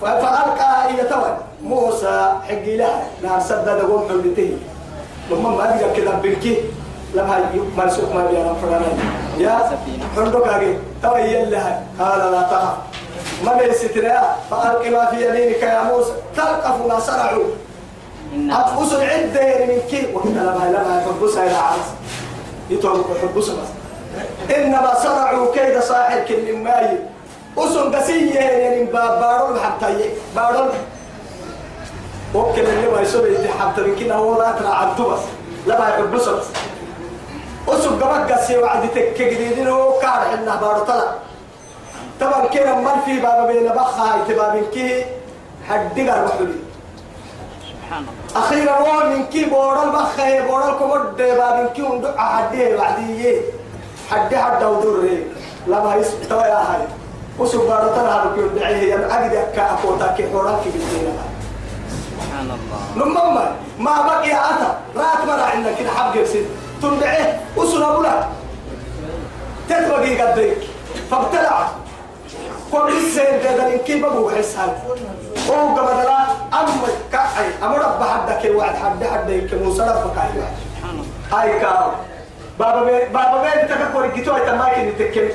فألقى 0.02 0.86
إيتوا 0.86 1.26
موسى 1.62 2.32
حق 2.48 2.66
لها 2.66 3.02
نار 3.22 3.40
سدد 3.40 3.80
قوم 3.90 4.08
حلته 4.08 4.58
لما 5.30 5.50
ما 5.50 5.56
بقى 5.56 5.92
كده 5.96 6.10
بنكي. 6.10 6.56
لما 7.14 7.50
مرسوك 7.76 8.14
ما 8.14 8.26
بيانا 8.26 8.54
فرانا 8.54 8.86
يا 9.38 9.78
حندوك 10.16 10.46
هاي 10.48 10.78
توا 11.02 11.18
يلا 11.18 11.78
قال 11.98 12.32
لا 12.32 12.42
تخف. 12.42 12.89
ما 13.44 13.50
ليستنا 13.62 14.36
فألق 14.50 14.86
ما 14.88 15.06
في 15.06 15.28
يمينك 15.28 15.62
يا 15.62 15.82
موسى 15.82 16.12
تلقف 16.36 16.86
ما 16.88 17.00
صنعوا. 17.00 17.44
أتبص 18.50 18.92
العدة 18.92 19.66
من 19.66 19.82
كي 19.90 20.14
وكذا 20.14 20.30
لما 20.40 20.64
لما 20.68 21.02
يحبسها 21.06 21.46
إلى 21.46 21.54
عرس. 21.56 21.86
يتوقف 22.70 23.16
يحبسها 23.24 23.54
بس. 23.54 23.68
إنما 24.56 24.94
صنعوا 25.02 25.54
كيد 25.54 25.80
صاحب 25.80 26.24
كل 26.28 26.56
ماي. 26.56 26.98
أسن 27.58 27.94
قسية 27.94 28.34
يعني 28.40 28.84
با- 28.84 29.20
بارون 29.20 29.58
حتى 29.60 30.10
بارون. 30.36 30.68
وكل 32.34 32.60
اللي 32.60 32.88
ما 32.88 33.00
يسوي 33.00 33.48
حتى 33.60 33.80
من 33.80 33.96
كده 33.96 34.14
هو 34.14 34.38
لا 34.42 34.52
ترى 34.52 34.68
عبده 34.68 35.04
بس. 35.04 35.20
لما 35.66 35.88
يحبسها 35.88 36.32
بس. 36.34 36.44
أسن 37.68 37.90
قبق 38.02 38.32
قسية 38.32 38.58
وعد 38.58 38.88
تكجدين 38.94 39.68
هو 39.68 39.98
كار 39.98 40.20
حنا 40.36 40.56
بارو 40.56 40.84
طلع. 40.84 41.14
طبعا 42.20 42.46
كده 42.46 42.74
من 42.74 43.00
في 43.04 43.20
بابا 43.20 43.46
بين 43.46 43.68
بخا 43.68 44.16
يتبابين 44.16 44.64
كي 44.74 45.04
سبحان 47.70 48.04
الله. 48.04 48.12
أخيرا 48.36 48.72
هو 48.72 49.10
من 49.10 49.26
كي 49.26 49.44
بورال 49.44 49.90
بخه 49.90 50.46
بورال 50.46 50.78
كمد 50.78 51.16
بابن 51.16 51.68
كي 51.74 51.82
وندق 51.82 52.16
حدي 52.18 52.76
بعديه 52.76 53.40
حدي 54.10 54.38
حد 54.38 54.64
ودور 54.64 55.08
لما 55.66 55.94
يس 55.94 56.10
توا 56.28 56.42
يا 56.42 56.54
هاي. 56.54 56.82
وسو 57.38 57.68
بارو 57.68 57.88
ترى 57.88 58.08
هذا 58.08 58.32
كي 58.34 58.40
ودعيه 58.40 58.94
يا 58.94 58.96
أجد 58.96 59.34
أكا 59.34 59.74
أكوتا 59.74 60.06
كي 60.16 60.22
كي 60.64 60.70
بيتنا 60.70 61.24
سبحان 62.06 62.50
الله. 62.50 63.06
لما 63.06 63.56
ما 63.78 64.02
بقي 64.02 64.32
أتا. 64.32 64.78
رات 64.96 65.20
مرة 65.26 65.42
عندك 65.42 65.76
كده 65.78 65.90
حب 65.90 66.16
يرسل 66.16 66.44
تندعيه 66.82 67.40
وسو 67.56 67.78
نبولا 67.78 68.24
تتبقي 69.68 70.20
قدرك. 70.20 70.62
فابتلع. 71.10 71.68
كل 72.72 72.96
السير 72.96 73.42
ده 73.44 73.56
ده 73.56 73.76
كيف 73.76 74.04
ابو 74.04 74.30
حسان 74.30 74.72
هو 75.50 75.76
قبل 75.76 76.04
لا 76.04 76.22
ام 76.60 76.66
كاي 77.12 77.46
ام 77.62 77.72
رب 77.72 78.02
حدك 78.02 78.46
الوعد 78.46 78.74
حد 78.74 79.04
حد 79.04 79.30
يمكن 79.30 79.62
موسى 79.62 79.76
سبحان 79.76 80.30
الله 80.34 80.48
هاي 81.32 81.60
كاو 81.60 81.90
بابا 82.58 82.84
بي 82.84 83.04
بابا 83.14 83.42
بي 83.42 83.68
تكبر 83.68 84.06
جيتو 84.14 84.36
اي 84.36 84.40
تماكن 84.46 84.92
تكم 84.98 85.28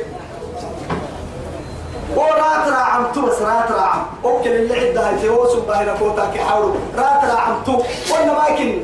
ورات 2.16 2.68
راعم 2.68 3.12
تو 3.14 3.22
بس 3.22 3.42
رات 3.42 3.72
راعم 3.72 4.06
اوكل 4.26 4.50
اللي 4.50 5.30
هو 5.30 5.48
سبحانه 5.48 5.96
كوتا 6.00 6.32
كي 6.34 6.40
حاولوا 6.40 6.76
رات 6.98 7.24
راعم 7.32 7.64
تو 7.66 7.82
وأنا 8.12 8.34
ماكن 8.34 8.82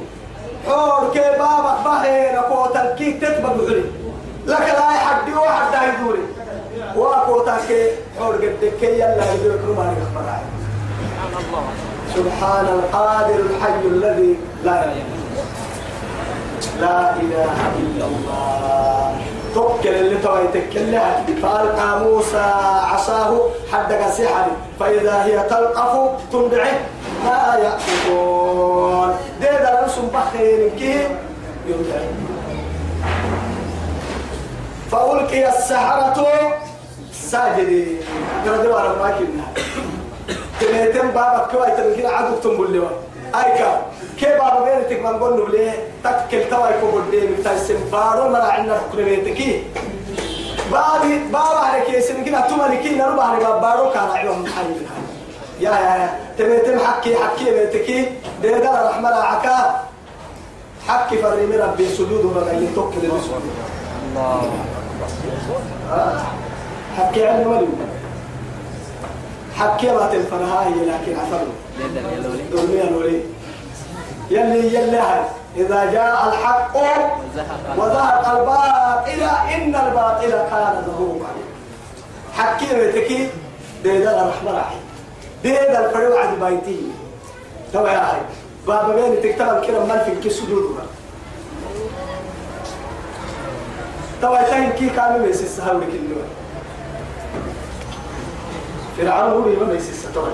حور 0.67 1.09
كي 1.13 1.19
بابا 1.19 1.77
بهينا 1.85 2.41
كوتا 2.41 2.95
كي 2.97 3.13
تتبع 3.13 3.49
بحري 3.49 3.85
لك 4.45 4.59
لا 4.77 4.89
حد 4.89 5.33
واحد 5.33 5.71
دا 5.71 5.79
يدوري 5.83 6.23
وكوتا 6.97 7.57
كي 7.67 7.87
حور 8.19 8.35
يلا 8.83 9.25
ما 9.77 9.95
سبحان 12.15 12.65
القادر 12.65 13.39
الحي 13.39 13.81
الذي 13.85 14.35
لا 14.63 14.83
يموت 14.83 15.47
لا 16.79 17.15
إله 17.15 17.55
إلا 17.79 18.05
الله. 18.05 19.15
توكل 19.55 19.89
اللي 19.89 20.17
توي 20.17 20.47
تكلها 20.53 21.25
فألقى 21.43 21.99
موسى 21.99 22.51
عصاه 22.91 23.39
حدك 23.71 24.01
سحر. 24.17 24.47
فإذا 24.79 25.23
هي 25.23 25.43
تلقف 25.49 26.11
تنبعه 26.31 26.79
ما 27.25 27.57
يأكلون. 27.63 29.15
ديدا 29.41 29.81
رسم 29.85 30.07
بخير 30.13 30.71
فألقي 34.91 35.49
السحرة 35.49 36.23
ساجدين 37.31 37.97
ترى 38.45 38.57
دوار 38.63 38.95
ما 38.99 39.09
كنا 39.19 39.45
تنيتم 40.59 41.07
بابك 41.11 41.51
كواي 41.51 41.71
تنكين 41.77 42.05
عدو 42.05 42.35
تنبول 42.43 42.73
لوا 42.73 42.89
أيكا 43.35 43.81
كي 44.19 44.25
بابا 44.39 44.59
بينتك 44.65 44.99
من 45.05 45.19
قول 45.19 45.33
نبلي 45.41 45.71
تكل 46.03 46.49
تواي 46.49 46.73
كوبل 46.81 47.11
دي 47.11 47.27
متايسم 47.27 47.79
بارو 47.91 48.29
مرا 48.29 48.43
عنا 48.55 48.81
بكرميتكي 48.81 49.63
بابي 50.71 51.13
بابا 51.33 51.59
عليك 51.67 51.89
يسمى 51.89 52.23
كنا 52.25 52.41
توما 52.49 52.63
لكي 52.63 52.95
نربع 52.95 53.23
على 53.23 53.39
بابارو 53.45 53.91
كان 53.93 54.09
عيوم 54.11 54.41
محل 54.43 54.69
يا 55.59 55.71
يا 55.71 55.95
يا. 56.01 56.09
تنيتم 56.37 56.79
حكي 56.79 57.15
حكي 57.15 57.45
بيتكي 57.51 57.99
دي 58.41 58.49
دار 58.49 58.85
رحمة 58.89 59.09
عكا. 59.09 59.57
حكي 60.87 61.17
فرمي 61.17 61.55
ربي 61.57 61.85
سجود 61.89 62.25
ورغي 62.25 62.67
توكل 62.75 62.97
بسجود 63.07 63.41
الله 65.91 66.23
حكي 66.97 67.27
علم 67.27 67.51
مليو 67.51 67.67
حكي 69.55 69.91
ما 69.91 70.09
تنفرها 70.11 70.67
هي 70.67 70.85
لكن 70.85 71.19
عفروا 71.19 71.53
ولي 72.29 72.43
دنيا 72.51 72.91
نوري 72.91 73.23
يلي 74.29 74.75
يلي 74.75 74.97
هاي. 74.97 75.21
إذا 75.57 75.91
جاء 75.91 76.27
الحق 76.27 76.75
وزهق 77.77 78.29
الباطل 78.29 79.21
إن 79.53 79.75
الباطل 79.75 80.31
كان 80.31 80.83
ظهورا 80.87 81.31
حكي 82.37 82.75
بيتكي. 82.75 83.29
ديدا 83.83 84.21
الرحمة 84.21 84.51
راحي. 84.51 84.75
ديدا 85.43 85.85
الفريو 85.85 86.17
عد 86.17 86.39
بايتي 86.39 86.81
توا 87.73 87.89
يا 87.89 88.11
هاي. 88.11 88.21
بابا 88.67 88.95
بيني 88.95 89.15
تكتب 89.15 89.57
الكلام 89.57 89.87
مال 89.87 89.99
في 90.05 90.11
الكيس 90.11 90.33
سجودها 90.33 90.85
توا 94.21 94.39
يتهم 94.39 94.69
كي 94.69 94.89
كامل 94.89 95.21
بيس 95.21 95.41
السهل 95.41 95.77
لك 95.81 95.87
اللي 95.87 96.15
فرعون 99.01 99.31
هو 99.31 99.49
يبقى 99.49 99.69
بيس 99.69 99.89
الستوى 99.89 100.29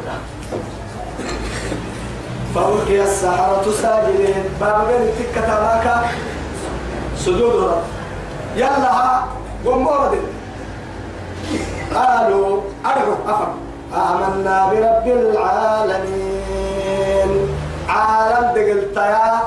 فألقي 2.55 3.01
السحرة 3.03 3.71
ساجدين 3.81 4.43
بابا 4.61 4.83
بين 4.87 5.11
تكة 5.19 5.41
تماكا 5.41 5.95
سجود 7.17 7.63
رب. 7.63 7.83
يلا 8.55 8.91
ها 8.93 9.27
قمورة 9.65 10.15
قالوا 11.95 12.61
أرجو 12.85 13.13
أفهم. 13.27 13.57
آمنا 13.93 14.65
برب 14.69 15.07
العالمين. 15.07 16.51
عالم 17.89 18.45
دقلت 18.55 18.97
يا 18.97 19.41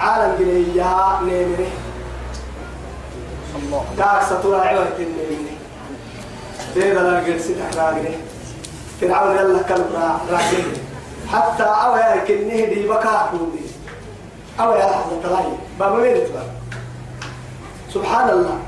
عالم 0.00 0.32
قليا 0.38 1.18
نيمني. 1.22 1.68
الله. 3.56 3.84
كاك 3.98 4.22
ستوى 4.22 4.58
عوة 4.60 4.96
النيمني. 4.98 5.56
ديدا 6.74 7.02
لا 7.02 7.18
قلسي 7.18 7.52
تحراقني 7.54 8.14
فرعون 9.02 9.36
يلا 9.36 9.62
كلب 9.62 9.86
راقني 10.30 10.72
حتى 11.32 11.62
أو 11.62 11.96
يا 11.96 12.24
كنيه 12.24 12.74
دي 12.74 12.88
بكا 12.88 13.28
كوني 13.30 13.62
أو 14.60 14.72
يا 14.72 14.90
لحظة 14.90 15.22
تلاقي 15.22 15.52
بابا 15.78 16.02
بينت 16.02 16.28
بابا؟ 16.30 16.52
سبحان 17.94 18.30
الله. 18.30 18.58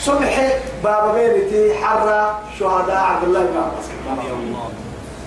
صبح 0.00 0.52
بابا 0.84 1.12
بينتي 1.12 1.74
حرة 1.74 2.38
شهداء 2.58 2.96
عبد 2.96 3.24
الله 3.24 3.40
بن 3.40 3.56
عباس. 3.56 3.86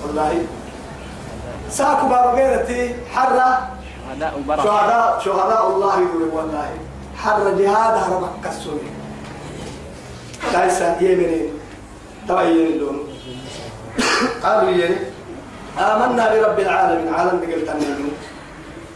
والله. 0.04 0.42
ساكو 1.70 2.08
بابا 2.08 2.34
بينتي 2.36 2.96
حرة 3.14 3.70
شهداء 4.64 5.22
شهداء 5.26 5.68
الله 5.68 5.94
يقول 6.02 6.30
والله. 6.34 6.70
حرة 7.18 7.50
جهاد 7.50 7.94
هربك 8.04 8.30
كسوني 8.46 8.90
ليس 10.54 10.82
يمنين 10.82 11.50
تبين 12.28 12.68
اللون 12.68 13.09
قالوا 14.44 14.72
يلي 14.72 14.98
آمنا 15.80 16.24
برب 16.34 16.60
العالمين. 16.60 17.14
عالم 17.14 17.40
دقلت 17.40 17.70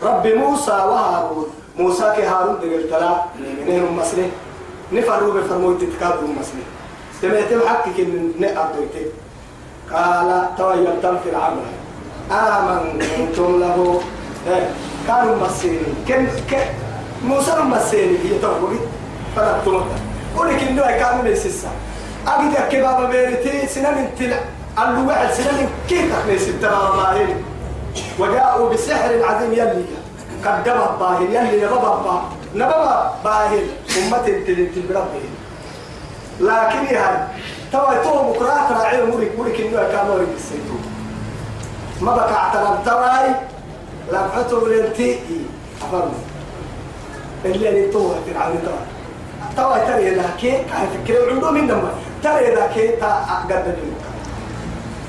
رب 0.03 0.27
موسى 0.27 0.71
وهارون. 0.71 1.47
موسى 1.77 2.13
كي 2.15 2.23
هارون 2.23 2.55
دقلت 2.61 2.91
لا. 2.91 3.15
منهم 3.67 3.97
مسلم. 3.97 4.31
نفروا 4.91 5.33
بفرموت 5.33 5.83
تكادوا 5.83 6.27
مسلم. 6.39 6.65
تميتم 7.21 7.67
حقك 7.67 7.99
إن 7.99 8.31
نأردويتك 8.39 9.11
قال 9.93 10.29
تويلتم 10.57 11.17
في 11.23 11.29
العمل 11.29 11.67
آمنتم 12.31 13.59
له. 13.59 14.01
إيه، 14.47 14.69
كانوا 15.07 15.35
مسيرين 15.35 15.95
كن 16.07 16.27
ك 16.51 16.51
موسى 17.23 17.55
مسيرين 17.63 18.17
هي 18.23 18.39
تقولي 18.39 18.79
فنبتم 19.35 19.85
قولك 20.37 20.63
إنه 20.63 20.81
كانوا 20.81 21.23
ليس 21.23 21.65
أجد 22.27 22.53
كباب 22.71 23.09
بيرتي. 23.09 23.67
سنن 23.67 24.07
تلا 24.75 24.85
قالوا 24.85 25.07
واحد 25.07 25.33
سنن 25.33 25.69
كيف 25.89 26.15
تخلص 26.15 26.47
الترى 26.47 26.69
باهر 26.69 27.27
وجاءوا 28.19 28.73
بسحر 28.73 29.23
عظيم 29.23 29.53
يلي 29.53 29.85
قدم 30.45 30.97
باهر 30.99 31.21
يلي 31.21 31.65
نبض 31.65 32.03
باهر 32.03 32.29
نبض 32.55 33.23
باهر 33.23 33.63
أمة 33.97 34.17
تلت 34.17 34.71
بربه 34.89 35.23
لكن 36.39 36.95
يا 36.95 37.27
توا 37.71 38.03
تو 38.03 38.23
مقرات 38.29 38.71
راعي 38.71 39.05
مريك 39.05 39.39
مريك 39.39 39.61
إنه 39.61 39.77
كانوا 39.91 40.19
يسيتوا 40.35 40.81
ما 42.01 42.15
بقى 42.15 42.33
اعترم 42.33 42.83
تواي 42.85 43.35
لمحته 44.11 44.59
بلنتي. 44.59 45.19
أفرمي 45.81 46.11
اللي 47.45 47.69
اللي 47.69 47.91
تو 47.91 48.13
فرعون 48.25 48.59
توا 48.65 48.83
توا 49.57 49.77
ترى 49.77 50.09
لكن 50.09 50.51
كان 50.69 50.87
فكر 51.05 51.29
عنده 51.31 51.51
من 51.51 51.67
دم 51.67 51.81
ترى 52.23 52.55
لكن 52.55 52.99
تا 52.99 53.45
قد 53.49 53.75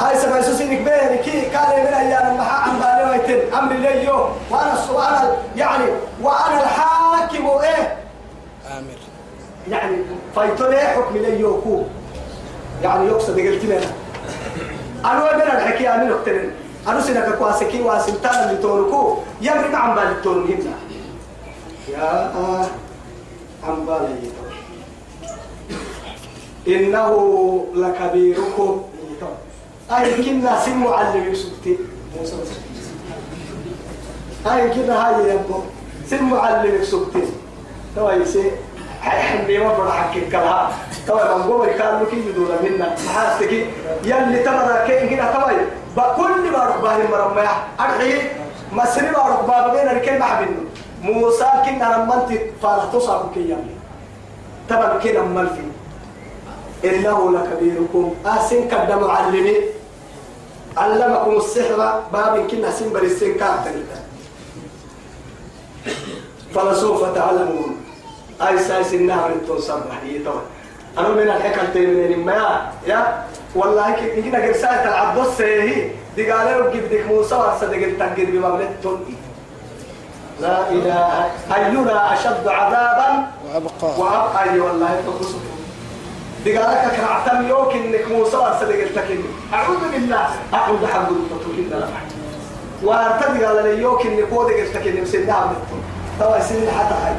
هاي 0.00 0.18
سبع 0.18 0.40
سوسين 0.40 0.78
كبير 0.78 1.16
كي 1.16 1.40
قال 1.40 1.80
من 1.80 1.94
أيام 1.94 2.36
ما 2.36 2.42
عم 2.42 2.78
بالي 2.78 3.10
ويتن. 3.10 3.56
أمر 3.58 3.72
لي 3.72 4.08
وأنا 4.50 4.90
وأنا 4.92 5.36
يعني 5.56 5.84
وأنا 6.22 6.62
الحاكم 6.62 7.46
إيه؟ 7.46 7.96
آمر 8.66 8.98
يعني 9.68 9.96
فايتوني 10.36 10.76
حكم 10.76 11.16
لي 11.16 11.40
يوكو 11.40 11.82
يعني 12.82 13.06
يقصد 13.06 13.40
قلت 13.40 13.64
لنا. 13.64 13.80
أنا 15.04 15.24
وين 15.24 15.42
الحكي؟ 15.42 15.88
أنا 15.88 16.04
نقتل. 16.04 16.50
أنا 16.88 17.00
سنك 17.00 17.38
كواسكي 17.38 17.82
واسنتان 17.82 18.48
اللي 18.48 18.62
توركو 18.62 19.18
يمري 19.40 19.68
ما 19.68 19.78
عم 19.78 19.94
بالي 19.94 20.14
تورن 20.22 20.46
هنا. 20.46 20.74
يا 21.88 22.32
عم 23.64 23.86
بالي. 23.86 24.30
إنه 26.68 27.66
لكبيركم. 27.74 28.82
أي 29.92 30.22
كنا 30.24 30.60
سن 30.64 30.76
معلم 30.76 31.24
يوسفتي 31.24 31.78
موسى 32.16 32.36
أي 34.46 34.70
كنا 34.70 34.94
هاي 35.08 35.34
يبو 35.34 35.58
سن 36.10 36.22
معلم 36.24 36.74
يوسفتي 36.74 37.22
توا 37.96 38.12
يسي 38.12 38.50
حني 39.02 39.58
ما 39.58 39.74
بڑا 39.76 39.90
حكي 39.90 40.20
كلها 40.30 40.72
توا 41.06 41.36
من 41.36 41.42
قوم 41.42 41.66
كانوا 41.66 42.06
كي 42.10 42.16
يدور 42.16 42.54
منا. 42.62 42.94
حاسكي 43.14 43.66
يلي 44.04 44.38
تبرا 44.38 44.86
كين 44.86 45.10
كده 45.10 45.32
توا 45.32 45.52
بكل 45.96 46.50
ما 46.52 46.64
رباه 46.64 46.98
مرمى 47.10 47.48
أرحي 47.80 48.12
مسري 48.72 49.10
ما 49.10 49.18
رباه 49.18 49.72
بين 49.72 49.88
الكلمة 49.96 50.26
حبينه 50.26 50.62
موسى 51.02 51.44
كنا 51.66 51.96
رمانتي 51.96 52.38
فارتو 52.62 52.98
صابك 52.98 53.36
يلي. 53.36 53.74
تبا 54.68 54.98
كنا 55.02 55.22
ملفي 55.22 55.66
إنه 56.84 57.18
لكبيركم. 57.32 58.14
أحسن 58.26 58.68
قدم 58.70 59.04
علمي 59.10 59.56
علمكم 60.76 61.36
السحر 61.36 62.00
باب 62.12 62.46
كنا 62.50 62.70
سن 62.70 62.92
برسين 62.92 63.34
كاتل 63.34 63.84
فلسوف 66.54 67.14
تعلمون. 67.14 67.76
أي 68.42 68.58
سايس 68.58 68.94
النهر 68.94 69.30
التنصبح 69.30 70.02
يتوى 70.06 70.42
أنا 70.98 71.08
من 71.08 71.22
الحكم 71.22 71.72
تيمين 71.72 72.24
ما 72.26 72.72
يا؟ 72.86 73.24
والله 73.54 73.92
كنا 73.92 74.38
قرسالة 74.46 74.88
العبوس 74.88 75.40
هي. 75.40 75.90
دي 76.16 76.30
قالوا 76.30 76.72
جيب 76.72 76.88
ديك 76.88 77.06
موسى 77.06 77.34
ورسل 77.34 77.74
التنقيد 77.74 78.30
بمبلغ 78.30 78.68
تنقي 78.82 79.16
لا 80.40 80.70
إله 80.70 81.30
أينا 81.54 82.14
أشد 82.14 82.48
عذابا. 82.48 83.26
وأبقى. 83.44 84.00
وأبقى 84.00 84.42
أي 84.42 84.60
والله 84.60 85.02
تقصد 85.06 85.40
دقالك 86.46 86.96
كرعتم 86.96 87.48
يوك 87.48 87.72
إنك 87.72 88.10
موسى 88.10 88.36
أرسل 88.36 88.72
قلتك 88.72 89.08
أعوذ 89.54 89.82
بالله. 89.92 90.26
أعوذ 90.54 90.86
حق 90.86 91.08
الفتوك 91.08 91.56
إن 91.58 91.70
لا 91.70 91.86
وارتدي 92.82 93.44
قال 93.44 93.64
لي 93.64 93.82
يوك 93.82 94.06
إنك 94.06 94.32
ودي 94.32 94.54
قلتك 94.62 94.86
إنك 94.86 95.06
سنة 95.06 95.32
عملتون 95.32 95.82
توا 96.18 96.40
سنة 96.40 96.70
حتى 96.78 96.94
هاي 96.94 97.14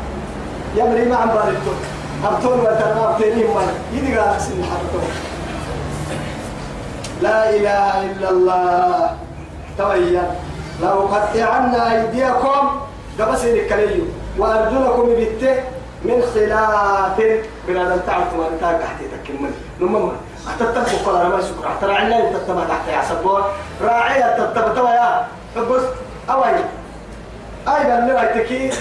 يمري 0.76 1.06
ما 1.06 1.16
عم 1.16 1.28
بالتون 1.28 1.80
أبتون 2.26 2.60
وتنام 2.60 3.20
تاني 3.20 3.44
ما 3.44 3.62
يدي 3.94 4.18
قال 4.18 4.42
سنة 4.42 4.66
حتى 4.66 4.98
لا 7.22 7.50
إله 7.50 8.12
إلا 8.12 8.30
الله. 8.30 9.18
تويا 9.78 10.36
لو 10.82 11.00
قطعنا 11.00 11.92
أيديكم 11.92 12.70
قبس 13.20 13.46
الكليو 13.46 14.04
وأرجلكم 14.38 15.06
بالته 15.06 15.56
من 16.04 16.22
خلاف 16.34 17.20
من 17.68 17.78
هذا 17.78 18.04
تعرف 18.08 18.34
ما 18.34 18.48
انت 18.48 18.82
تحت 18.82 18.98
تكمل 19.14 19.52
نمما 19.82 20.12
أتتبع 20.48 20.84
قال 21.06 21.28
ما 21.30 21.42
شكرا. 21.42 21.78
ترى 21.82 21.96
عنا 21.96 22.32
تتبع 22.32 22.64
تحت 22.64 22.88
يا 22.88 23.02
سبور 23.10 23.52
راعية 23.82 24.38
تتبع 24.38 24.68
تبع 24.68 24.94
يا. 24.96 25.28
فبص 25.56 25.84
أوي. 26.30 26.46
أي 27.68 27.84
بل 27.84 28.08
لا 28.08 28.38
تكي 28.38 28.72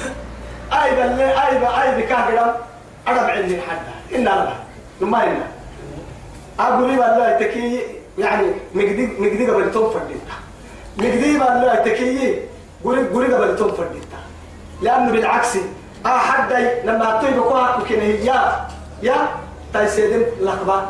أي 0.73 0.91
بل 0.97 1.21
أي 1.21 1.59
بل 1.59 1.67
أي 1.67 2.03
بكاهرة 2.03 2.57
أنا 3.09 3.23
بعندي 3.27 3.61
حد. 3.61 4.15
إن 4.15 4.29
أنا 4.29 4.53
نما 5.01 5.25
إن 5.25 5.41
أقول 6.61 6.91
لي 6.91 6.97
بل 6.97 7.03
لا 7.03 7.39
تكي 7.39 7.81
يعني 8.19 8.47
مقدي 8.75 9.07
مقدي 9.19 9.51
قبل 9.51 9.73
توم 9.73 9.91
فرديتا. 9.91 10.35
مقدي 10.99 11.39
بل 11.39 11.61
لا 11.67 11.75
تكي 11.75 12.39
قولي 12.85 13.09
قولي 13.09 13.35
قبل 13.35 13.57
توم 13.57 13.73
فرديتا. 13.73 14.19
لأنه 14.83 15.13
بالعكس 15.13 15.57
أحد 16.07 16.53
لما 16.85 17.19
أتوي 17.19 17.31
بقوها 17.31 17.79
كنا 17.89 18.05
يا 18.05 18.67
يا 19.03 19.29
تيسيدم 19.73 20.23
لقبا 20.41 20.87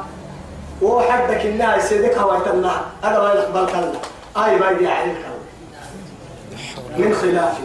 وحدك 0.83 1.47
إنها 1.47 1.77
يسيدك 1.77 2.19
هوايت 2.19 2.47
الله 2.47 2.81
هذا 3.03 3.19
ما 3.19 3.33
يقبل 3.33 3.67
كلا 3.67 3.93
أي 4.45 4.57
ما 4.59 4.71
يدي 4.71 4.89
عليك 4.89 5.17
من 6.99 7.15
خلاف 7.15 7.59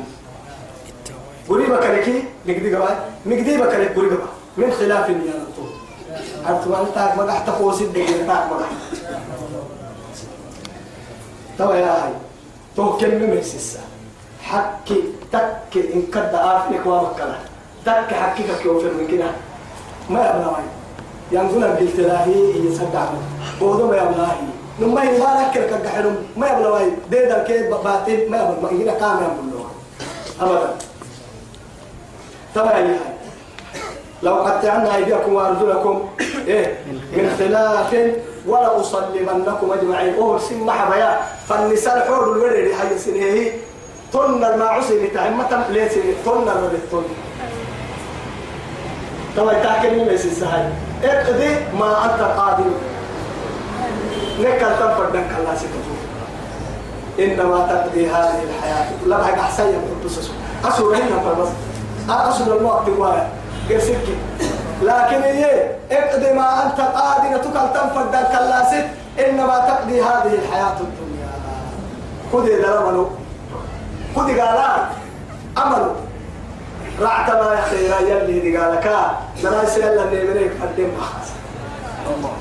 قريبا 1.49 1.77
كلكي 1.79 2.23
نقدي 2.45 2.75
قبا 2.75 2.89
نقدي 3.25 3.57
بكلك 3.57 3.95
قريبا 3.95 4.17
من 4.57 4.71
خلاف 4.71 5.09
يا 5.09 5.15
رسول 6.49 6.75
أنت 6.75 6.97
أنت 6.97 7.17
ما 7.17 7.25
تحت 7.27 7.49
قوس 7.49 7.81
الدنيا 7.81 8.07
تاك 8.07 8.27
ما 8.51 8.65
توا 11.57 11.75
يا 11.75 11.91
هاي 11.91 12.13
تو 12.75 12.97
كلمة 12.97 13.25
من 13.25 13.41
سيسا 13.41 13.79
حكي 14.51 15.03
تك 15.31 15.73
إن 15.75 16.01
كد 16.13 16.31
آفنك 16.35 16.85
ومكلا 16.85 17.37
تك 17.85 18.13
حكيك 18.13 18.45
كيف 18.45 18.83
من 18.83 19.07
كده. 19.11 19.31
ما 20.09 20.19
يبلا 20.19 20.47
واي 20.47 20.63
ينقول 21.31 21.63
قلت 21.63 21.99
لاهي 21.99 22.65
يصدع 22.67 23.05
بودو 23.59 23.87
ما 23.87 23.97
يبلا 23.97 24.25
هي 24.25 24.47
نما 24.81 25.03
يبارك 25.03 25.57
لك 25.57 25.81
كحلم 25.83 26.15
ما 26.37 26.67
واي 26.67 26.91
ده 27.11 27.23
ده 27.29 27.43
كيف 27.43 27.73
باتين 27.83 28.31
ما 28.31 28.37
يبلا 28.37 28.55
ما 28.63 28.69
يجينا 28.71 28.93
كام 28.93 29.17
يبلا 29.17 29.63
أبدا. 30.41 30.69
تبع 32.55 32.77
لي 32.77 32.95
لو 34.23 34.35
قطعنا 34.35 34.95
أيديكم 34.95 35.33
وأرجلكم 35.33 36.09
إيه 36.47 36.77
من 36.89 37.35
خلاف 37.39 38.15
ولا 38.47 38.79
أصلبنكم 38.79 39.71
أجمعين. 39.71 40.15
أوه 40.15 40.39
سن 40.39 40.59
محبيا 40.59 41.19
فالنساء 41.47 41.97
الحور 41.97 42.23
الورد 42.33 42.71
هاي 42.71 42.97
سنه 44.13 44.21
طن 44.23 44.43
المعوسي 44.43 45.05
لتهمة 45.07 45.63
ليس 45.69 45.93
طن 46.25 46.47
الرد 46.47 46.79
طبعا 49.37 49.53
تحكي 49.53 49.89
من 49.89 50.05
ليس 50.05 50.25
السهل 50.25 50.73
اقضي 51.03 51.55
ما 51.79 52.05
أنت 52.05 52.21
قادر. 52.21 52.63
نكال 54.39 54.79
تنفردك 54.79 55.25
الله 55.39 55.55
ستفوت 55.55 56.01
إنما 57.19 57.67
تقضي 57.67 58.07
هذه 58.07 58.43
الحياة. 58.43 58.85
لا 59.05 59.17
بحق 59.17 59.39
أحسن 59.39 59.63
يقول 59.63 60.11
أسر 60.65 60.95
هنا 60.95 61.33
بس 61.41 61.49
أسر 62.09 62.57
الوقت 62.57 62.89
وايا 62.89 63.29
قرسك 63.69 63.97
لكن 64.83 65.21
هي 65.23 65.71
اقضي 65.91 66.33
ما 66.33 66.65
أنت 66.65 66.81
قادر. 66.81 67.37
تكل 67.37 67.73
تنفد 67.73 68.11
كلاسك 68.11 68.89
إنما 69.27 69.59
تقضي 69.59 70.01
هذه 70.01 70.33
الحياة 70.33 70.77
الدنيا. 70.79 71.29
خذي 72.33 72.61
درمنو 72.61 73.07
خذي 74.16 74.40
قالان 74.40 74.86
عملوا 75.56 75.94
رعت 77.00 77.30
ما 77.30 77.54
يا 77.54 77.60
خيرا 77.60 78.00
يلي 78.00 78.40
دي 78.40 78.56
قالك 78.56 78.86
لا 79.42 79.62
يسأل 79.62 79.98
اللي 79.98 80.24
منك 80.24 80.50
قدم 80.62 80.90
خاص 81.00 81.28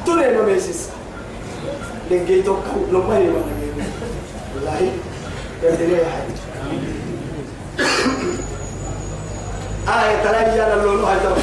توني 0.06 0.34
ما 0.38 0.42
ميسيس 0.42 0.90
لقيتك 2.12 2.64
لما 2.92 3.18
هي 3.18 3.30
والله 4.56 4.92
يدري 5.64 5.94
يا 5.94 6.08
حبيبي 6.10 6.92
آية 9.88 10.24
تلاقي 10.24 10.74
اللون 10.74 11.04
هذا 11.04 11.36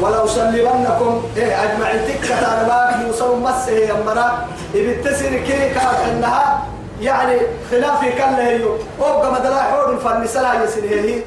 ولو 0.00 0.26
سلمنكم 0.26 1.22
إيه 1.36 1.64
أجمع 1.64 1.90
التكة 1.90 2.38
أنا 2.38 2.68
ما 2.68 3.06
يوصل 3.06 3.40
مسه 3.40 3.72
يا 3.72 3.94
مرا 4.06 4.48
يبتسر 4.74 5.28
كي 5.28 5.70
كانت 5.74 6.00
إنها 6.12 6.62
يعني 7.01 7.37
خلافي 7.71 8.11
كان 8.11 8.35
له 8.35 8.51
يو 8.51 8.77
أوقع 9.01 9.29
مدلا 9.39 9.61
حور 9.61 9.93
الفن 9.93 10.27
سلا 10.27 10.63
يسنيه 10.63 11.25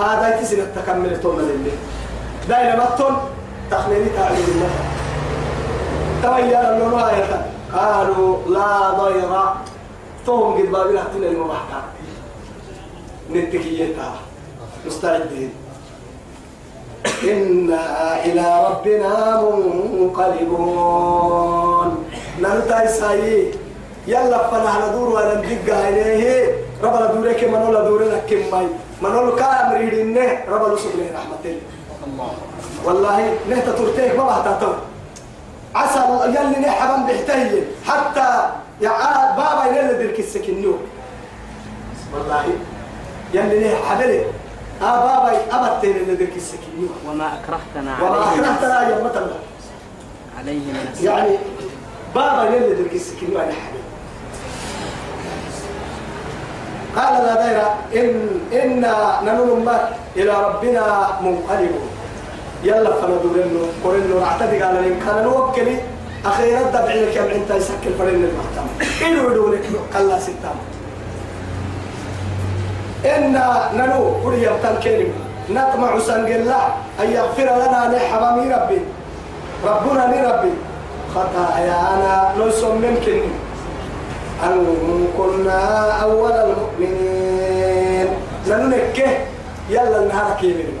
هذا 0.00 0.24
يتسر 0.34 0.58
التكمل 0.58 1.20
تونا 1.20 1.42
لله 1.42 1.72
دايما 2.48 2.84
متون 2.94 3.16
تخليني 3.70 4.08
تعليم 4.16 4.44
الله. 4.48 4.70
تبين 6.22 6.56
اللون 6.56 6.94
آية 7.00 7.46
قالوا 7.74 8.48
لا 8.48 8.90
ضير. 8.90 9.32
توم 10.26 10.54
قد 10.54 10.66
بابنا 10.72 11.04
تنا 11.14 11.26
المحكمة 11.26 11.82
نتكيتها 13.32 14.14
مستعدين. 14.86 15.52
إنا 17.24 18.24
إلى 18.24 18.46
ربنا 18.68 19.40
منقلبون. 20.00 21.88
نلتاي 22.40 22.88
ساي 22.88 23.54
يلا 24.10 24.38
فنا 24.50 24.72
ندور 24.88 25.08
ولا 25.14 25.34
ندق 25.38 25.68
إليه 25.88 26.54
رب 26.84 26.94
ندورك 27.02 27.40
من 27.44 27.60
ولا 27.68 27.80
دورنا 27.88 28.18
كم 28.30 28.42
ماي. 28.52 28.66
من 29.02 29.10
ولا 29.16 29.32
كام 29.40 29.68
ريدنا 29.72 30.26
رب 30.52 30.62
لسبله 30.74 31.06
رحمة 31.18 31.44
الله. 32.06 32.32
والله 32.84 33.16
نهت 33.50 33.68
ترتيه 33.78 34.12
ما 34.18 34.24
بحتاتو 34.28 34.72
عسى 35.74 36.00
يلي 36.36 36.58
نحبا 36.66 36.96
بحتهي 37.06 37.62
حتى 37.88 38.28
يا 38.80 38.90
بابا 39.38 39.62
يلي 39.76 39.94
درك 40.06 40.18
السكنيو 40.18 40.74
والله 42.14 42.44
يلي 43.34 43.56
نحبا 43.74 44.24
آه 44.82 44.96
بابا 45.06 45.30
أبتين 45.76 45.96
اللي 45.96 46.14
ذيك 46.14 46.36
السكين 46.36 46.88
وما 47.08 47.26
أكرهتنا 47.36 47.92
وما 48.02 48.16
عليه 48.16 48.40
أكرهتنا 48.40 48.88
يا 48.88 49.04
مثلا 49.04 49.30
عليه 50.38 50.58
من 50.58 50.94
يعني 51.02 51.38
بابا 52.14 52.48
اللي 52.48 52.74
ذيك 52.82 52.92
السكين 52.92 53.28
أنا 53.36 53.52
حبيب 53.52 53.79
قال 56.96 57.14
لا 57.24 57.34
دير 57.42 57.60
إن 58.02 58.10
إنا 58.62 58.94
ننول 59.24 59.62
ما 59.64 59.76
إلى 60.16 60.32
ربنا 60.46 60.84
منقلبون. 61.22 61.88
يلا 62.64 62.90
فندورنو 63.00 63.62
قرنو 63.84 64.20
نعتدي 64.20 64.62
قال 64.62 64.76
إن 64.76 65.00
كان 65.06 65.24
نوكلي 65.24 65.76
أخيرا 66.26 66.62
دبع 66.62 66.94
لك 66.94 67.16
يا 67.16 67.22
إنت 67.36 67.50
يسكر 67.50 67.92
فرن 67.98 68.20
المحتمل. 68.28 68.74
إلو 69.06 69.30
يدولك 69.30 69.64
قال 69.94 70.22
ستام 70.22 70.58
إنا 73.04 73.70
ننو 73.74 74.02
قل 74.24 74.34
يبتل 74.34 74.76
كلمة 74.84 75.18
نطمع 75.50 75.98
سنجل 75.98 76.36
الله 76.36 76.64
أن 77.00 77.10
يغفر 77.12 77.48
لنا 77.62 77.80
لحمامي 77.92 78.54
ربي. 78.54 78.80
ربنا 79.64 80.02
لربي. 80.12 80.54
خطايانا 81.14 82.32
نسم 82.38 82.74
ممكن 82.74 83.20
أن 84.44 85.06
كنا 85.18 85.90
أول 86.02 86.32
المؤمنين؟ 86.32 88.08
ننكه 88.46 89.10
يلا 89.70 89.98
النهار 90.02 90.36
كيمين 90.40 90.78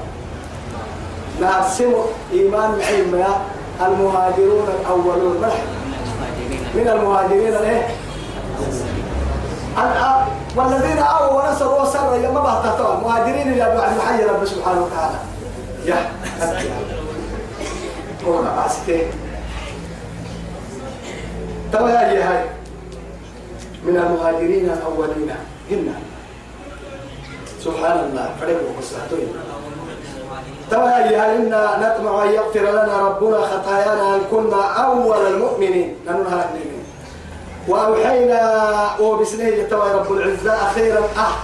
نهار 1.40 1.68
سمو 1.68 2.04
إيمان 2.32 2.70
معين 2.78 3.24
المهاجرون 3.80 4.68
الأولون. 4.80 5.44
من 6.74 6.88
المهاجرين 6.88 7.54
الأب 9.78 10.26
والذين 10.56 10.98
آووا 10.98 11.42
ونصروا 11.42 11.82
وسروا 11.82 12.16
يا 12.16 12.30
ما 12.30 12.40
بهتتوا 12.40 12.94
مهاجرين 12.94 13.52
إلى 13.52 13.74
بعد 13.76 13.96
محي 13.96 14.24
رب 14.24 14.44
سبحانه 14.44 14.82
وتعالى. 14.84 15.18
يا 15.84 16.10
هو 18.26 18.42
عاستين 18.62 19.02
توا 21.72 21.88
يا 21.88 22.30
هاي 22.30 22.44
من 23.84 23.96
المهاجرين 23.96 24.70
الأولين. 24.70 25.30
هنا 25.70 25.94
سبحان 27.64 27.98
الله. 27.98 28.30
فريقوا 28.40 28.72
قصتين 28.78 29.28
توا 30.70 30.88
يا 30.88 31.36
إنا 31.36 31.62
نطمع 31.82 32.24
أن 32.24 32.30
يغفر 32.32 32.60
لنا 32.60 33.08
ربنا 33.08 33.40
خطايانا 33.40 34.16
أن 34.16 34.20
كنا 34.30 34.62
أول 34.84 35.26
المؤمنين. 35.26 35.96
ننهى 36.06 36.16
المؤمنين. 36.44 36.84
وأوحينا 37.68 38.40
وبسنه 39.00 39.62
توا 39.70 39.92
رب 39.92 40.12
العزة 40.12 40.52
أخيرا. 40.52 40.98
أه. 41.16 41.34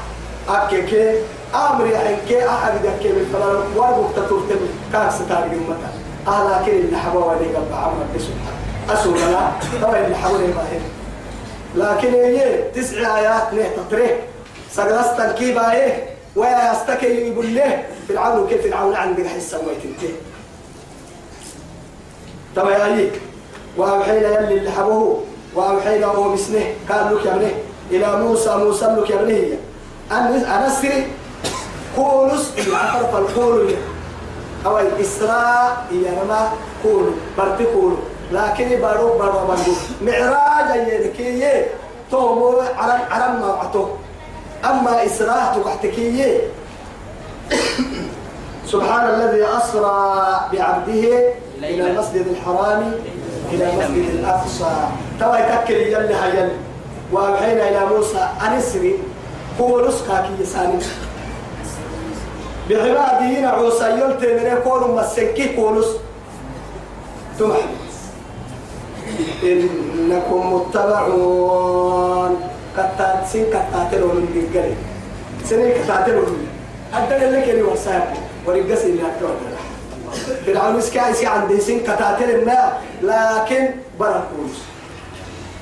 أكيكي 0.49 1.21
أمر 1.55 1.87
يحكي 1.87 2.49
أحد 2.49 2.85
يحكي 2.85 3.09
من 3.09 3.25
فلان 3.33 3.77
واربك 3.77 4.17
تطرتم 4.17 4.61
كاك 4.93 5.11
ستاري 5.11 5.51
قمتا 5.51 5.91
أه. 6.29 6.61
لكن 6.63 6.73
اللي 6.73 6.97
حبوا 6.97 7.25
ولي 7.25 7.57
قلب 7.57 7.73
عمر 7.73 8.07
بسبحان 8.15 8.57
أسونا 8.91 9.31
لا 9.31 9.41
توا 9.81 10.07
اللي 10.07 10.17
حبوا 10.17 10.39
لي 10.39 10.53
لكن 11.77 12.15
هي 12.15 12.63
تسع 12.75 13.19
آيات 13.19 13.55
نه 13.55 13.69
تطريق 13.77 14.21
سجلست 14.73 15.21
الكيبا 15.21 15.73
إيه 15.73 16.05
ويا 16.37 16.73
يقول 17.03 17.55
له 17.55 17.85
فرعون 18.09 18.49
كيف 18.49 18.67
فرعون 18.67 18.95
عندك 18.95 19.27
حسة 19.27 19.59
ويتنتهي 19.59 20.15
توا 22.57 22.71
يا 22.71 22.97
ليك 22.97 23.21
وأوحينا 23.77 24.41
يلي 24.41 24.55
اللي 24.55 24.71
حبوه 24.71 25.23
وأوحينا 25.55 26.07
وهو 26.07 26.31
باسمه 26.31 26.65
قال 26.91 27.17
لك 27.17 27.27
يا 27.27 27.35
ابنه 27.35 27.53
إلى 27.91 28.17
موسى 28.17 28.57
موسى 28.57 28.85
لك 28.85 29.11
يا 29.11 29.21
ابنه. 29.21 29.57
أن 30.13 30.35
أنسري 30.45 31.07
قولس 31.97 32.53
العقل 32.67 33.07
فالقول 33.13 33.75
أو 34.67 34.79
الإسراء 34.79 35.87
يا 35.93 36.23
رما 36.23 36.53
قول 36.85 37.11
برتي 37.39 37.65
قول 37.65 37.97
لكن 38.33 38.69
بارو 38.69 39.19
بارو 39.19 39.47
بارو. 39.47 39.73
معراج 40.03 40.89
يدكي 40.89 41.65
تومو 42.11 42.61
عرم 42.79 43.01
عرم 43.11 43.41
ما 43.41 43.47
عطو 43.47 43.87
أما 44.65 45.07
إسراء 45.07 45.63
تحتكي 45.65 46.41
سبحان 48.73 49.15
الذي 49.15 49.45
أسرى 49.45 50.41
بعبده 50.53 51.35
إلى 51.59 51.91
المسجد 51.91 52.27
الحرام 52.27 52.93
إلى 53.53 53.67
مسجد 53.77 54.11
الأقصى. 54.15 54.75
توا 55.21 55.37
يتكل 55.37 55.75
يلي 55.75 56.15
هيل. 56.15 56.49
وأوحينا 57.13 57.69
إلى 57.69 57.87
موسى 57.87 58.29
أن 58.43 58.53
اسري. 58.53 58.99
هو 59.61 59.89
نسخة 59.89 60.23
كي 60.23 60.43
يساني. 60.43 60.79
بعباده 62.71 63.41
نعوسى 63.41 63.91
يلتي 63.91 64.35
من 64.35 64.47
يكون 64.47 64.95
مسكي 64.97 65.57
كولس 65.57 65.87
تمح 67.39 67.57
إنكم 69.43 70.55
متبعون. 70.55 72.33
كتات 72.77 73.27
سين 73.33 73.45
كتاتلون 73.45 74.17
من 74.17 74.51
دقلي 74.53 74.75
سنين 75.45 75.73
كتاتلون. 75.83 76.47
أدل 76.95 77.33
لك 77.33 77.49
اللي 77.49 77.63
وسائل 77.63 78.17
ورقص 78.47 78.83
اللي 78.85 79.03
أكتوه 79.03 79.31
فرعون 80.47 80.77
إسكا 80.77 81.11
إسكا 81.11 81.29
عندي 81.29 81.61
سن 81.61 81.81
كتاتل 81.81 82.31
النا 82.31 82.73
لكن 83.03 83.71
برا 84.01 84.25
كولس 84.31 84.59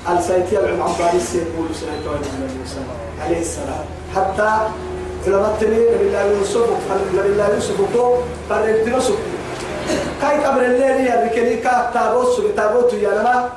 السيتي 0.09 0.59
العم 0.59 0.81
عباري 0.81 1.17
السيد 1.17 1.47
بولس 1.57 1.83
عليه 3.25 3.39
السلام. 3.39 3.85
حتى 4.15 4.51
لما 5.27 5.55
تني 5.59 5.69
نبي 5.69 6.07
الله 6.07 6.23
يوسف 6.23 6.69
نبي 7.13 7.27
الله 7.27 7.47
يوسف 7.55 7.77
كو 7.93 8.15
فرنت 8.49 8.87
نسك 8.87 9.13
كاي 10.21 10.45
قبر 10.45 10.61
الليل 10.65 11.07
يا 11.07 11.25
بكني 11.25 11.55
كا 11.55 11.91
تابوت 11.93 12.27
سو 12.35 12.49
تابوت 12.57 12.93
يا 12.93 13.09
لما 13.09 13.49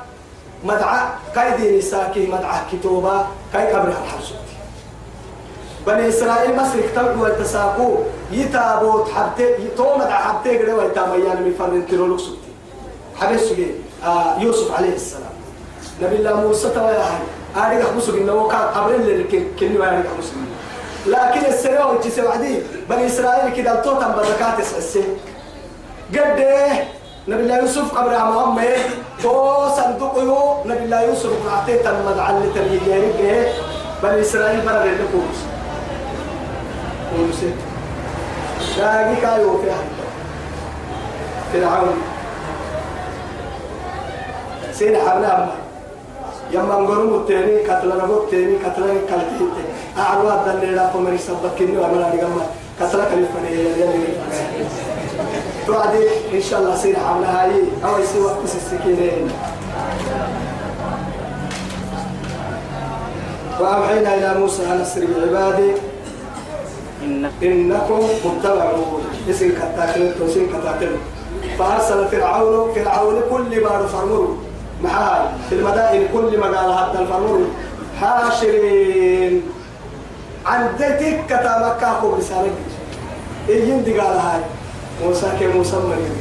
مدعى 0.63 1.07
كاي 1.35 1.57
دين 1.57 1.81
ساكي 1.81 2.27
مدعى 2.27 2.59
كتوبا 2.71 3.27
كاي 3.53 3.73
قبر 3.73 3.87
الحرس 3.87 4.33
بني 5.87 6.09
إسرائيل 6.09 6.55
مصر 6.55 6.79
كتبوا 6.81 7.27
التساقو 7.27 7.97
يتابوت 8.31 9.09
حبتي 9.09 9.43
يتوم 9.43 9.99
مدعى 9.99 10.23
حبتي 10.23 10.57
قد 10.57 10.69
ويتاميان 10.69 11.43
من 11.43 11.55
فرنت 11.59 11.93
نولوك 11.93 12.19
سكتي 12.19 12.51
حبس 13.19 13.41
آه 14.03 14.39
يوسف 14.39 14.71
عليه 14.77 14.95
السلام. 14.95 15.29
نبي 16.01 16.15
الله 16.15 16.41
موسى 16.41 16.69
توا 16.69 16.89
يا 16.91 16.99
هاي. 16.99 17.19
أريد 17.67 17.81
أخبصك 17.81 18.13
إنه 18.13 18.47
كان 18.47 18.61
قبل 18.61 18.95
اللي 18.95 19.23
كني 19.59 19.77
وأريد 19.77 20.05
أخبصك 20.05 20.33
لكن 21.07 21.45
السنة 21.45 21.87
وجي 21.87 22.21
وعدي 22.21 22.59
بني 22.89 23.05
إسرائيل 23.05 23.53
كده 23.55 23.73
التوتم 23.79 24.11
بركات 24.15 24.59
السن 24.59 25.03
قد 26.13 26.39
نبي 27.27 27.41
الله 27.43 27.57
يوسف 27.57 27.97
قبل 27.97 28.15
عم 28.15 28.37
أمه 28.37 28.75
تو 29.23 29.67
صندوقه 29.77 30.61
نبي 30.65 30.83
الله 30.83 31.01
يوسف 31.01 31.29
قعدت 31.49 31.83
تم 31.83 32.19
على 32.21 32.39
تريجيري 32.55 33.11
بني 34.03 34.21
إسرائيل 34.21 34.61
برا 34.61 34.83
اللي 34.83 35.05
كوس 35.11 35.39
كوس 37.15 37.39
شاقي 38.75 39.15
كايو 39.21 39.61
في 39.61 39.71
فرعون 41.53 41.97
سين 44.73 44.95
أمه 44.95 45.47
يما 46.51 46.79
نقولوا 46.79 47.19
التاني 47.19 47.63
كتلنا 47.63 47.95
نقول 47.95 48.23
التاني 48.23 48.55
كتلنا 48.63 48.93
كالتين. 49.09 49.51
الدنيا 50.33 50.71
لا 50.71 50.87
فمن 50.89 51.15
يسبكني 51.15 51.77
وأنا 51.77 51.97
لا 52.01 52.15
نجمع 52.15 52.43
كتلا 52.79 53.03
كلفني 53.03 53.51
يا 53.51 53.77
يا 53.77 54.98
توعدي 55.69 56.03
إن 56.33 56.41
شاء 56.41 56.59
الله 56.59 56.73
هاي. 57.25 57.51
أو 57.83 57.91
وقت 58.25 58.43
السكينين 58.43 59.31
وأوحينا 63.59 64.15
إلى 64.15 64.39
موسى 64.39 64.63
أن 64.65 64.81
أسر 64.81 65.05
بعبادي. 65.05 65.71
إنك 67.03 67.31
إنكم 67.43 67.99
متبعون 68.25 69.03
اسم 69.29 69.49
كتاكل 69.49 70.13
توسين 70.19 70.47
كتاكل. 70.47 70.91
فأرسل 71.59 72.07
فرعون 72.07 72.73
فرعون 72.73 73.21
كل 73.31 73.63
ما 73.63 73.87
فرمر 73.87 74.37
معاي 74.83 75.21
في 75.49 75.55
المدائن 75.55 76.07
كل 76.13 76.37
ما 76.37 76.45
قال 76.45 76.69
هذا 76.71 76.99
الفرمر. 77.01 77.45
حاشرين. 78.01 79.41
عن 80.45 80.69
ذاتك 80.79 81.25
كتا 81.29 81.53
مكة 81.65 81.99
كو 82.01 82.15
رسالة 82.15 82.51
إيين 83.49 83.83
دي 83.83 83.99
قال 83.99 84.17
هاي؟ 84.17 84.41
موسى 85.03 85.27
كي 85.39 85.47
موسى 85.47 85.75
مريم. 85.75 86.15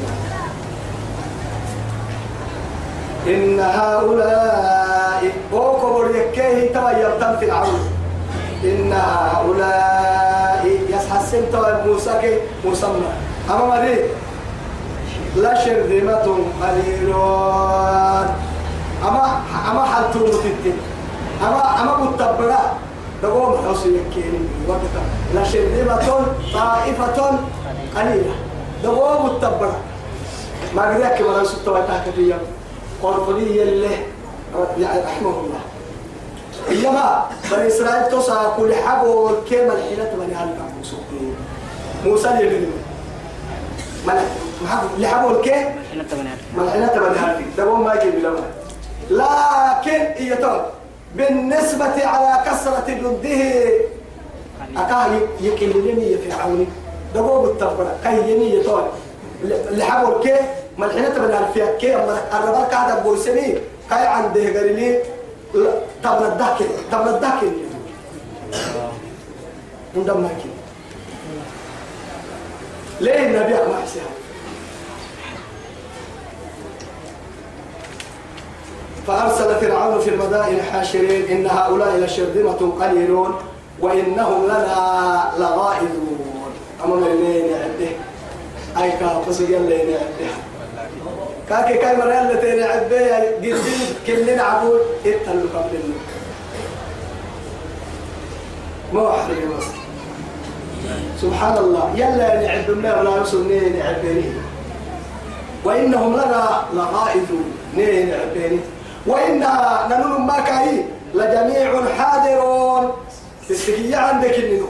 إن 3.27 3.61
هؤلاء 3.61 5.33
بوكو 5.53 5.99
بريكيه 5.99 6.73
تبا 6.73 6.91
يبتم 6.91 7.37
فرعون 7.41 7.81
إن 8.64 8.93
هؤلاء 8.93 10.64
يسحسن 10.88 11.43
تبا 11.53 11.85
موسى 11.87 12.12
كي 12.23 12.38
موسى 12.64 12.87
أما 13.51 13.64
مريم 13.67 13.99
لا 15.37 15.55
شرذمة 15.64 16.27
قليلون. 16.62 18.27
أما 19.09 19.25
أما 19.71 19.85
حلتو 19.85 20.19
متتين. 20.27 20.77
أما 21.43 21.62
أما 21.83 21.95
متبرا 22.05 22.62
دقوم 23.23 23.57
حوصي 23.67 23.88
يكيني 23.88 24.41
وقتا. 24.69 25.03
لا 25.35 25.45
شرذمة 25.45 26.27
طائفة 26.55 27.19
قليلة. 27.97 28.35
دقوم 28.85 29.27
متبرا 29.27 29.77
ما 30.75 30.83
قدرك 30.95 31.21
ولا 31.29 31.45
ستة 31.45 31.73
وتاكتية 31.73 32.38
قرطبية 33.03 33.62
اللي 33.62 33.97
يعني 34.79 35.01
رحمه 35.05 35.31
الله. 35.31 35.61
إنما 36.71 37.27
بني 37.51 37.67
إسرائيل 37.67 38.11
تصا 38.11 38.55
كل 38.57 38.75
حاجة 38.75 39.01
كما 39.51 39.73
الحيلة 39.73 40.12
بني 40.19 40.35
هالبعض 40.35 40.71
موسى 42.05 42.29
لحبوا 44.99 45.31
الكيه 45.31 45.75
حين 45.93 46.09
تبني 46.11 46.31
ملحنة 46.57 46.87
تبني 46.87 47.19
هالفي 47.19 47.45
دبوا 47.59 47.77
ما 47.77 47.95
يجيب 47.95 48.14
لما 48.14 48.45
لكن 49.11 50.01
إيتون 50.01 50.61
بالنسبة 51.17 52.07
على 52.07 52.45
كسرة 52.51 52.85
جنده 52.88 53.71
أكاه 54.77 55.21
يكلمني 55.41 56.12
يا 56.12 56.19
فرعوني. 56.31 56.67
دبوا 57.14 57.47
بالتبرة 57.47 57.97
كي 58.05 58.33
يني 58.33 58.55
يتون 58.55 58.83
لحبوا 59.71 60.16
الكيه 60.16 60.40
ملحنة 60.79 61.09
تبني 61.09 61.33
هالفي 61.33 61.79
كي 61.79 61.97
الربال 61.97 62.71
قاعد 62.71 62.90
أبو 62.90 63.16
سمي 63.16 63.59
كاي 63.90 64.07
عنده 64.07 64.40
قريلي 64.40 65.03
تبنى 66.03 66.29
الدكن 66.29 66.66
تبنى 66.92 67.11
الدكن 67.11 67.53
ندم 69.97 70.25
لكن 70.25 70.51
ليه 73.01 73.27
النبي 73.27 73.53
ما 73.53 73.83
حسين 73.85 74.03
فأرسل 79.07 79.61
فرعون 79.61 80.01
في 80.01 80.11
المدائن 80.11 80.62
حاشرين 80.62 81.29
إن 81.29 81.47
هؤلاء 81.47 81.97
لشرذمة 81.97 82.73
قليلون 82.81 83.35
وإنهم 83.81 84.44
لنا 84.44 85.33
لغائظون. 85.38 85.98
أما 86.85 86.95
الليل 86.95 87.45
يعده 87.45 87.91
أي 88.83 88.91
كافس 88.91 89.41
يلا 89.41 89.77
يعده 89.77 90.31
كاكي 91.49 91.79
كاي 91.79 91.97
مرة 91.97 92.14
يلا 92.14 92.35
تين 92.35 92.59
يعده 92.59 93.17
قديد 93.37 93.59
كلنا 94.07 94.43
عبود 94.43 94.81
اتلو 95.07 95.49
قبلنا 95.55 95.99
ما 98.93 99.11
أحرق 99.11 99.57
مصر 99.57 99.79
سبحان 101.23 101.57
الله. 101.57 101.93
يلا 101.97 102.43
نعد 102.43 102.71
النار 102.71 102.99
ولا 102.99 103.17
يوصل 103.17 103.49
نعبيني 103.79 104.33
وإنهم 105.64 106.12
لنا 106.14 106.64
لغائظون 106.75 107.53
نعبيني 107.77 108.61
وإنا 109.07 109.87
ننون 109.91 110.21
ما 110.21 110.41
كاي 110.41 110.85
لجميع 111.14 111.85
حاضرون. 111.99 112.93
تستقيا 113.49 113.97
عندك 113.97 114.38
النمو 114.38 114.69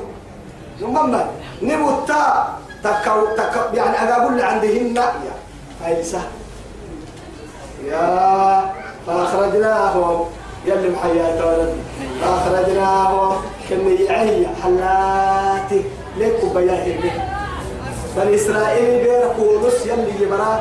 ثم 0.81 1.17
نموتا 1.63 2.49
تكو 2.85 3.27
تكو 3.37 3.61
يعني 3.75 4.13
أقول 4.13 4.41
عندهن 4.43 4.97
يا 4.97 5.35
أيسا 5.87 6.23
يا 7.85 8.73
فأخرجناهم 9.07 10.25
يلي 10.67 10.89
محياة 10.91 11.47
ولدي. 11.47 11.81
فأخرجناهم 12.23 13.37
كميعي 13.71 14.47
حلاتي. 14.63 15.83
ليكو 16.17 16.49
بياه 16.49 16.87
بني 18.17 18.35
إسرائيل 18.35 19.05
بيركو 19.05 19.67
نص 19.67 19.87
يلي 19.87 20.13
جبرا 20.21 20.61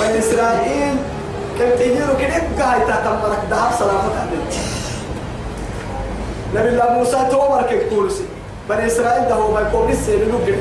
بني 0.00 0.18
إسرائيل 0.18 0.96
كم 1.58 1.70
تجيرو 1.78 2.16
كده 2.20 2.42
قاعد 2.64 2.80
تتمرك 2.86 3.42
دهب 3.50 3.72
سلامة 3.78 4.26
نبي 6.54 6.68
الله 6.68 6.92
موسى 6.92 7.26
تومر 7.30 7.62
كيكولسي 7.62 8.24
بني 8.68 8.86
إسرائيل 8.86 9.28
ده 9.28 9.34
هو 9.34 9.52
ما 9.54 9.60
يكون 9.60 9.90
لسه 9.90 10.12
لوجر 10.12 10.56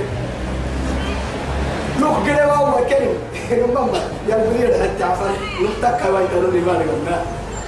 لوجر 2.00 2.46
ما 2.46 2.54
هو 2.54 2.76
كلمة 2.86 3.14
يا 4.30 4.36
بني 4.38 4.68
حتى 4.84 5.04
عفوا 5.04 5.28
نتك 5.62 6.02
هواي 6.06 6.28
تقولوا 6.28 6.52
لي 6.52 6.60
بالك 6.60 6.86
ما. 7.06 7.22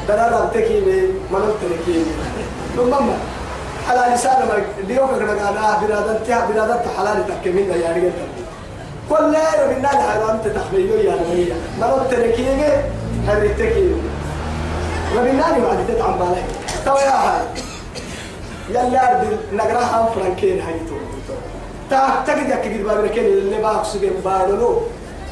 دنا 0.07 0.39
ربتكي 0.39 0.79
لي 0.79 1.01
ما 1.31 1.39
نتركي 1.39 2.03
ماما 2.91 3.13
على 3.89 4.15
لسان 4.15 4.47
ما 4.47 4.63
ديوك 4.87 5.09
كنا 5.09 5.45
قانا 5.45 5.79
بنادم 5.87 6.23
تيا 6.25 6.45
بنادم 6.49 6.75
حلال 6.97 7.23
تكمين 7.27 7.69
يا 7.71 7.89
رجال 7.91 8.11
كل 9.09 9.33
من 9.75 9.81
نال 9.81 9.97
حرام 9.97 10.37
تتخبيو 10.45 10.95
يا 10.95 11.15
نبي 11.15 11.53
ما 11.79 12.03
نتركي 12.07 12.47
هريتكي 13.27 13.91
نال 15.37 15.61
بعد 15.61 15.77
تتعب 15.87 16.19
بالك 16.19 16.43
تو 16.85 16.95
يا 16.95 17.09
هاي. 17.11 17.74
يلا 18.69 19.11
أرد 19.11 19.37
نقراها 19.53 20.09
فرانكين 20.15 20.61
هايتو. 20.61 20.95
تا 21.89 22.23
تجد 22.27 22.49
يا 22.49 22.55
كبير 22.55 22.87
بابنا 22.87 23.07
كين 23.07 23.25
اللي 23.25 23.61
باكس 23.61 23.97
بين 23.97 24.13
بارلو 24.25 24.81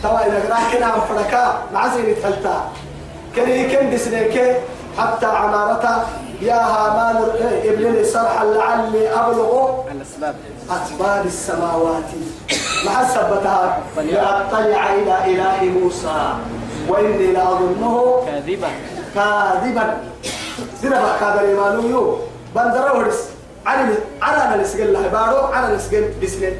توا 0.03 0.19
نقراها 0.19 0.71
كنا 0.71 0.91
فركا 0.91 1.43
معزين 1.73 2.15
تلتا 2.23 2.57
كان 3.35 3.69
كان 3.71 3.93
بسنيك 3.93 4.57
حتى 4.97 5.25
عمارتها 5.25 6.05
يا 6.41 6.55
هامان 6.55 7.15
ابن 7.63 7.93
لي 7.93 8.03
صرحا 8.05 8.45
لعلي 8.45 9.09
ابلغ 9.09 9.81
الأسباب. 9.91 10.35
أسباب 10.69 11.25
السماوات. 11.25 12.09
مع 12.85 13.03
سبتها 13.03 13.79
لأطلع 13.97 14.93
إلى 14.93 15.15
إله 15.25 15.79
موسى. 15.79 16.33
وإني 16.89 17.27
لأظنه 17.27 18.23
كاذبا. 18.25 18.67
سيدنا 20.81 21.17
كاذب 21.19 21.39
إيمانه 21.39 21.83
يو 21.89 22.17
بندر 22.55 22.95
ورس. 22.97 23.19
على 23.65 23.95
على 24.21 24.37
أنا 24.43 24.61
نسجل 24.61 24.93
له 24.93 25.07
بارو 25.07 25.37
على 25.37 25.75
نسجل 25.75 26.13
بسنين. 26.23 26.55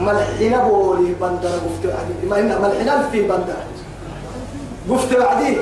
ملحنا 0.00 0.68
بولي 0.68 1.14
بندر 1.20 1.48
قفت 1.48 1.84
عدي 1.84 2.26
ما 2.28 2.40
هنا 2.40 2.58
ملحنا 2.58 3.08
في 3.08 3.22
بندر 3.22 3.54
قفت 4.90 5.20
عدي 5.20 5.56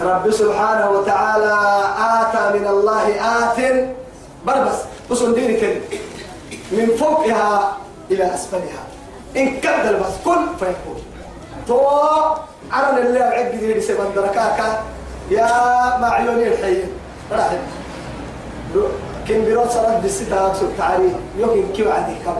رب 0.00 0.30
سبحانه 0.30 0.90
وتعالى 0.90 1.54
آتى 1.98 2.58
من 2.58 2.66
الله 2.66 3.06
آت. 3.20 3.58
بربس. 4.46 4.78
وصل 5.10 5.34
ديني 5.34 5.56
كده. 5.56 5.80
من 6.72 6.96
فوقها 6.96 7.76
إلى 8.10 8.34
أسفلها. 8.34 8.82
إن 9.36 9.60
كد 9.60 10.00
بس 10.00 10.14
كن 10.24 10.56
فيكون 10.58 11.02
تو 11.68 11.80
عرن 12.72 12.98
اللي 12.98 13.20
عقد 13.20 13.60
دي 13.60 13.80
سبن 13.80 14.14
دركاكا 14.16 14.82
يا 15.30 15.98
معيوني 15.98 16.48
الحين 16.48 16.88
راح 17.32 17.50
كم 19.28 19.44
بيروت 19.44 19.70
صلاة 19.70 19.98
بالستة 19.98 20.46
أكسر 20.46 20.66
تعالي. 20.78 21.10
يمكن 21.38 21.72
كيف 21.76 21.88
عندي 21.88 22.12
كم 22.24 22.34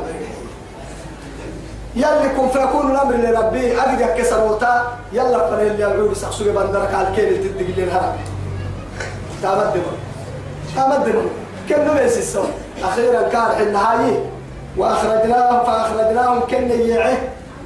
يلي 1.97 2.29
كن 2.37 2.49
فيكون 2.49 2.91
الأمر 2.91 3.15
لربي 3.15 3.81
أجد 3.81 4.19
كسر 4.19 4.45
وتا 4.45 4.87
يلا 5.13 5.51
فلين 5.51 5.71
اللي 5.71 5.83
يعود 5.83 6.13
يسقسوا 6.13 6.53
بندرك 6.53 6.95
على 6.95 7.09
الكيل 7.09 7.45
تدق 7.45 7.77
لي 7.77 7.85
الهرم 7.85 8.17
تامدم 9.43 9.83
تامدم 10.77 11.23
كم 11.69 11.91
نبيس 11.91 12.19
السوء 12.19 12.51
أخيرا 12.85 13.23
كان 13.29 13.67
النهاية 13.67 14.25
وأخرجناهم 14.77 15.65
فأخرجناهم 15.67 16.41
كن 16.41 16.71
يعه 16.71 17.19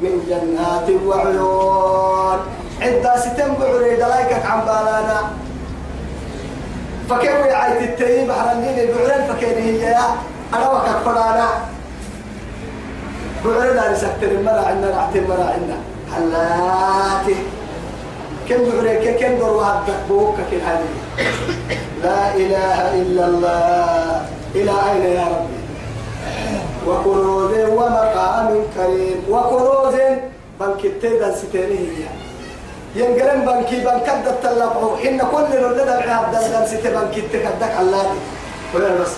من 0.03 0.25
جنات 0.29 1.03
وعيون. 1.07 2.39
عدة 2.81 3.17
ستن 3.17 3.55
بعري 3.61 3.97
دلايكك 3.97 4.47
عن 4.47 4.61
بالانا 4.61 5.21
فكيف 7.11 7.31
يعيت 7.31 7.83
التيم؟ 7.83 8.33
حرنين 8.33 8.77
بعرين 8.77 9.27
فكيف 9.29 9.59
هي 9.59 9.97
أنا 10.55 10.71
وكك 10.71 10.99
فلانا. 11.05 11.49
بعرين 13.45 13.79
أنا 13.79 13.95
سكتر 13.95 14.31
المرا 14.31 14.61
عنا 14.67 14.91
نعتي 14.91 15.19
المرا 15.19 15.45
عنا. 15.45 15.77
حلاتي. 16.15 17.37
كم 18.49 18.57
بعري 18.57 19.13
كم 19.15 19.39
دور 19.39 19.51
وهدك 19.51 19.95
بوك 20.09 20.37
كل 20.51 20.57
هذه 20.57 20.93
لا 22.03 22.35
إله 22.35 22.95
إلا 23.03 23.25
الله. 23.27 24.27
إلى 24.55 24.71
أين 24.71 25.03
يا 25.03 25.25
ربي؟ 25.25 25.61
وكنوز 26.87 27.53
ومقام 27.69 28.49
كريم. 28.77 29.19
وكنوز 29.31 29.95
بنكتي 30.61 31.19
دان 31.19 31.35
ستيني 31.35 31.79
هي 31.79 32.24
ينقلن 32.95 33.45
بنكي 33.47 33.77
بنكد 33.85 34.27
التلقوا 34.27 34.99
إن 35.05 35.19
كل 35.19 35.61
نولد 35.63 35.87
بعهد 35.87 36.33
دان 36.33 36.51
دان 36.51 36.67
ستي 36.67 36.91
بنكتي 36.91 37.39
كدك 37.39 37.75
الله 37.81 38.15
وين 38.75 38.99
بس 39.01 39.13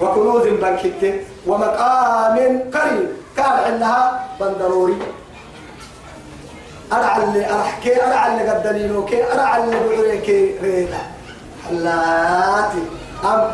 وكنوز 0.00 0.46
بنكتي 0.46 1.20
ومقام 1.46 2.36
كريم 2.70 3.08
كان 3.36 3.52
عندها 3.66 4.26
بندروري. 4.40 4.98
أرعى 6.92 7.24
اللي 7.24 7.50
أرحكي 7.50 8.04
أرعى 8.04 8.32
اللي 8.32 8.50
قدلينوكي 8.50 9.32
أرعى 9.32 9.64
اللي 9.64 9.76
بعريكي 9.88 10.58
ريدا 10.62 10.98
حلاتي. 11.68 12.82
أم 13.24 13.50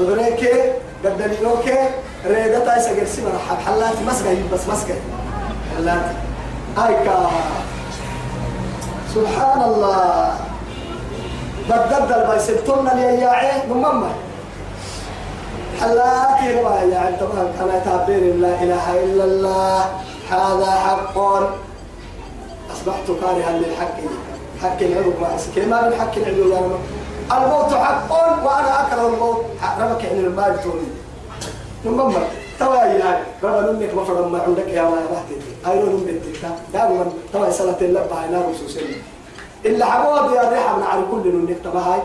بعريكي 0.00 0.72
قدلينوكي 1.04 1.78
ريدا 2.26 2.58
تايسا 2.58 3.00
قرسي 3.00 3.22
مرحب. 3.22 3.58
حلاتي 3.66 4.04
مسكي 4.06 4.42
بس 4.52 4.68
مسكي 4.68 4.94
حلاتي. 5.76 6.25
أيكا 6.78 7.30
سبحان 9.14 9.62
الله. 9.62 10.34
بدد 11.70 12.12
البايسلتون 12.12 12.88
اللي 12.88 13.20
ياعي 13.20 13.66
نمما 13.68 14.10
حلاتي 15.80 16.60
رواية 16.60 16.92
يعني 16.92 17.16
طبعا 17.16 17.44
كان 17.58 17.82
تعبير 17.84 18.34
لا 18.34 18.62
إله 18.62 19.04
إلا 19.04 19.24
الله. 19.24 19.84
هذا 20.30 20.70
حق. 20.70 21.18
أصبحت 22.72 23.06
كارها 23.20 23.52
للحق. 23.58 23.98
حق 24.62 24.80
العلو 24.80 25.12
ما 25.20 25.28
ما 25.66 25.88
من 25.88 26.00
حق 26.00 26.14
العلو 26.16 26.52
يا 26.52 26.60
رب 26.60 26.80
الموت 27.32 27.74
حق 27.74 28.12
وأنا 28.44 28.86
أكره 28.86 29.06
الموت. 29.06 29.44
ربك 29.80 30.04
يعني 30.04 30.20
المال 30.20 30.62
توني. 30.62 30.88
ثم 31.84 32.00
توا 32.58 32.76
يا 32.76 33.20
رب 33.42 33.54
نمك 33.76 33.94
ما 33.94 34.04
فرم 34.04 34.32
ما 34.32 34.42
عندك 34.42 34.68
يا 34.68 34.82
ما 34.82 34.96
بحتي 35.12 35.36
أي 35.70 35.78
نوم 35.84 36.04
بنتك 36.06 36.42
دائما 36.72 37.06
توا 37.32 37.50
سنة 37.50 37.76
الله 37.80 38.06
بعنا 38.10 38.42
رسوسين 38.50 39.02
إلا 39.64 39.84
حبوب 39.84 40.32
يا 40.34 40.48
ريحة 40.50 40.76
من 40.76 40.82
على 40.82 41.02
كل 41.10 41.24
نمك 41.34 41.56
تبع 41.64 41.80
هاي 41.80 42.00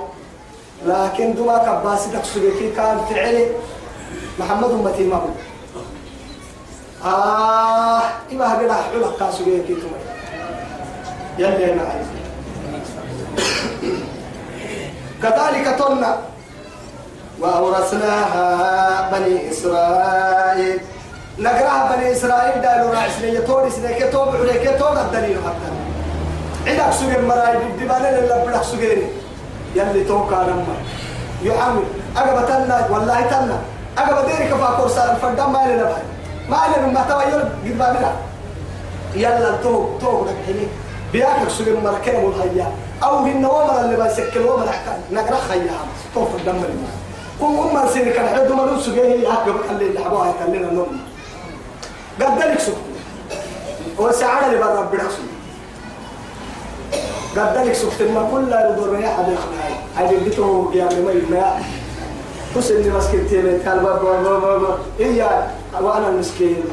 لكن 0.86 1.34
دما 1.36 1.58
كباسي 1.58 2.10
تكسبكي 2.12 2.72
كان 2.76 2.98
فعلي. 3.10 3.46
محمد 4.40 4.72
أمتي 4.72 5.04
ما 5.04 5.16
هو. 5.16 5.30
آه 7.06 8.02
إما 8.32 8.46
هكذا 8.54 8.74
حلق 8.74 9.20
كاسوكي 9.20 9.60
تمي 9.60 10.02
يلي 11.38 11.74
أنا 11.74 11.82
عايز 11.82 12.08
كذلك 15.24 15.76
تنا 15.80 16.18
وأورثناها 17.42 19.10
بني 19.12 19.52
إسرائيل. 19.52 20.80
نقرأها 21.40 21.96
بني 21.96 22.12
إسرائيل 22.12 22.62
دالوا 22.62 22.92
راعسنية 22.94 23.40
توري 23.40 23.70
سنية 23.70 24.06
توب 24.06 24.36
عليك 24.36 24.80
توب 24.80 24.98
الدليل 24.98 25.38
حتى. 25.46 25.72
عندك 26.68 26.94
سجن 26.94 27.26
مراي 27.28 27.58
بدبان 27.58 28.06
اللي 28.06 28.46
بدك 28.48 28.64
سجن 28.64 29.02
يلي 29.76 30.04
توكا 30.04 30.36
لما 30.36 30.76
يعمل. 31.44 31.84
أجا 32.18 32.42
تنا 32.42 32.88
والله 32.90 33.22
تنا 33.22 33.58
أجا 33.98 34.22
ديرك 34.22 34.54
فاكور 34.54 34.88
صار 34.88 35.16
فدام 35.22 35.54
ما 35.54 35.60
لنا 35.68 35.84
بعد 35.84 36.04
ما 36.50 36.78
لنا 36.78 36.88
ما 36.88 37.02
تبا 37.10 37.24
يل 37.24 37.42
قد 37.42 37.78
ما 37.80 38.16
يلا 39.16 39.56
توك 39.64 40.02
توك 40.02 40.28
لك 40.28 40.36
حليك 40.46 40.70
بياكل 41.12 41.52
سجن 41.52 41.84
مركنا 41.84 42.20
والهيا 42.20 42.72
أو 43.04 43.18
هن 43.18 43.46
ومر 43.46 43.82
اللي 43.82 44.04
بيسكر 44.04 44.42
ومر 44.48 44.68
حكا 44.68 45.00
نقرأ 45.12 45.38
خيا 45.50 45.78
توف 46.16 46.36
الدم 46.36 46.56
اللي 46.56 47.01
كم 47.42 47.78
أم 47.78 47.88
سيرك 47.94 48.20
الحد 48.20 48.52
ما 48.52 48.74
نسوا 48.74 48.96
جاي 48.96 49.22
يعقب 49.22 49.56
اللي 49.72 49.86
اللي 49.88 50.00
حبوها 50.00 50.34
يكلنا 50.42 50.70
النوم 50.70 51.00
قد 52.22 52.42
ذلك 52.42 52.60
سكت 52.60 52.76
وسعنا 53.98 54.48
اللي 54.48 54.58
برا 54.58 54.90
براسه 54.92 55.24
قد 57.38 57.58
ذلك 57.58 57.74
سكت 57.74 58.02
ما 58.02 58.30
كل 58.32 58.74
يدور 58.74 59.00
يا 59.00 59.10
حد 59.10 59.36
هاي 59.98 60.18
بيته 60.20 60.72
يا 60.74 60.84
ما 60.86 61.12
يما 61.12 61.62
بس 62.58 62.72
اللي 62.72 62.90
مسكين 62.90 63.28
تيمي 63.30 63.52
قال 63.52 63.80
بابا 63.80 64.40
بابا 64.40 64.78
إيه 65.00 65.48
وأنا 65.82 66.10
المسكين 66.10 66.64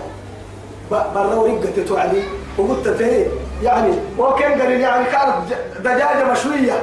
برا 0.90 1.35
ورقة 1.35 1.85
توعدي 1.88 2.22
وقلت 2.59 2.88
فيه 2.88 3.26
يعني 3.62 3.92
وكان 4.18 4.61
قال 4.61 4.70
يعني 4.81 5.04
كانت 5.04 5.35
دجاجة 5.81 6.33
مشوية. 6.33 6.83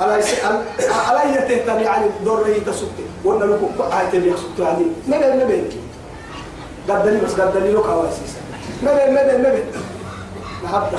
على 0.00 0.22
على 1.08 1.34
يتهتم 1.34 1.78
يعني 1.78 2.04
هي 2.46 2.60
تسكت 2.60 2.88
وأنا 3.24 3.44
لكم 3.44 3.82
هاي 3.92 4.06
تبي 4.12 4.32
سكت 4.36 4.58
يعني. 4.58 4.86
نبي 5.08 5.44
نبي 5.44 5.62
قدني 6.88 7.20
بس 7.20 7.40
قدني 7.40 7.72
لك 7.72 7.86
اواسيس 7.86 8.36
نبي 8.82 9.02
نبي 9.10 9.48
نبي 9.48 9.62
محبة 10.64 10.98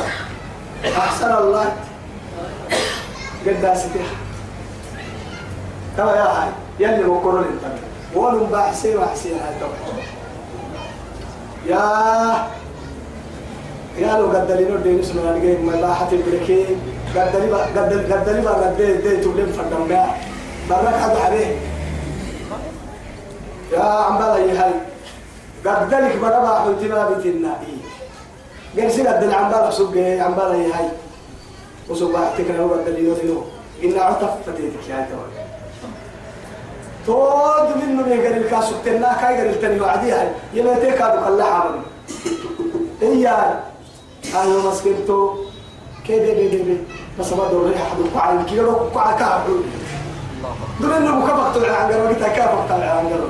أحسن 0.97 1.31
الله. 1.38 1.73
قد 3.47 3.62
داستي 3.62 3.99
ترى 5.97 6.07
يا 6.07 6.23
هاي 6.23 6.49
يلي 6.79 7.05
وقرن 7.05 7.43
انت 7.43 7.73
ولم 8.15 8.43
بحسي 8.51 8.95
وحسي 8.97 9.29
هاي 9.29 9.55
يا 11.67 12.47
يا 13.97 14.17
لو 14.17 14.25
قد 14.31 14.51
لي 14.51 14.65
نودي 14.65 14.91
نسمع 14.91 15.21
أنا 15.21 15.38
جاي 15.39 15.57
ما 15.57 15.75
باحت 15.81 16.13
البركي 16.13 16.65
قد 17.15 17.36
لي 17.36 17.48
قد 17.54 18.12
قد 18.12 18.30
بقى 18.43 18.54
قد 18.54 18.78
دي 18.78 19.17
تولم 19.17 19.52
فدم 19.52 19.88
بقى. 19.88 20.08
برك 20.70 20.96
حد 21.02 21.15
عليه. 21.15 21.56
يا 23.74 23.80
عم 23.84 24.17
بلا 24.17 24.36
هاي. 24.36 24.74
قد 25.65 25.93
لك 25.93 26.17
بقى 26.22 26.41
بقى 26.41 26.62
حوتنا 26.62 27.10
بتنائي 27.10 27.78
قال 28.80 28.91
سي 28.91 29.08
قد 29.08 29.24
عم 29.34 29.50
بلا 29.52 29.72
سوق 29.72 29.98
عم 29.98 30.34
بلا 30.34 30.54
هاي. 30.54 30.89
وسوق 31.89 32.12
تكره 32.38 32.62
هو 32.63 32.74
قد 32.74 32.89
لي 32.89 33.02
نودي 33.02 33.34
إن 33.84 34.00
عطف 34.00 34.30
فتيتك 34.46 34.89
يا 34.89 35.08
مسكنتو 44.70 45.46
كده 46.08 46.34
بي 46.34 46.48
بي 46.50 46.78
بس 47.20 47.34
ما 47.34 47.48
دور 47.52 47.70
ريحة 47.70 47.86
حد 47.86 48.00
وقع 48.15 48.44
كيلو 48.44 48.71
وقع 48.71 49.12
كعب 49.19 49.42
دون 50.81 50.92
إنه 50.94 51.15
مكبر 51.15 51.52
طلع 51.56 51.75
عن 51.75 51.92
قرب 51.92 52.15
كده 52.15 52.27
كافر 52.27 52.65
طلع 52.69 52.86
عن 52.86 53.06
قرب 53.08 53.29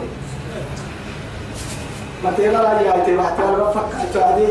ما 2.23 2.31
تيلا 2.37 2.57
لا 2.57 2.81
يا 2.81 3.05
تي 3.05 3.11
ما 3.11 3.31
تيلا 3.37 3.51
بفك 3.63 4.13
تعدي 4.13 4.47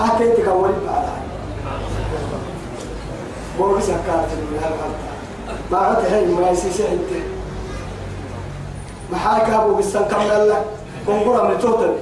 أتيتك 0.00 0.48
أول 0.48 0.70
بعد. 0.86 1.08
بوري 3.58 3.82
سكرت 3.82 4.28
من 4.50 4.58
هالحلقة 4.62 5.12
ما 5.70 5.78
عاد 5.78 6.12
هاي 6.12 6.26
ما 6.26 6.50
يسيسي 6.50 6.82
أنت. 6.88 7.22
ما 9.12 9.18
حاكى 9.18 9.54
أبو 9.56 9.74
بسان 9.74 10.04
كمل 10.04 10.48
لك؟ 10.48 10.64
كونغورا 11.06 11.48
من 11.48 11.58
توتل 11.58 11.94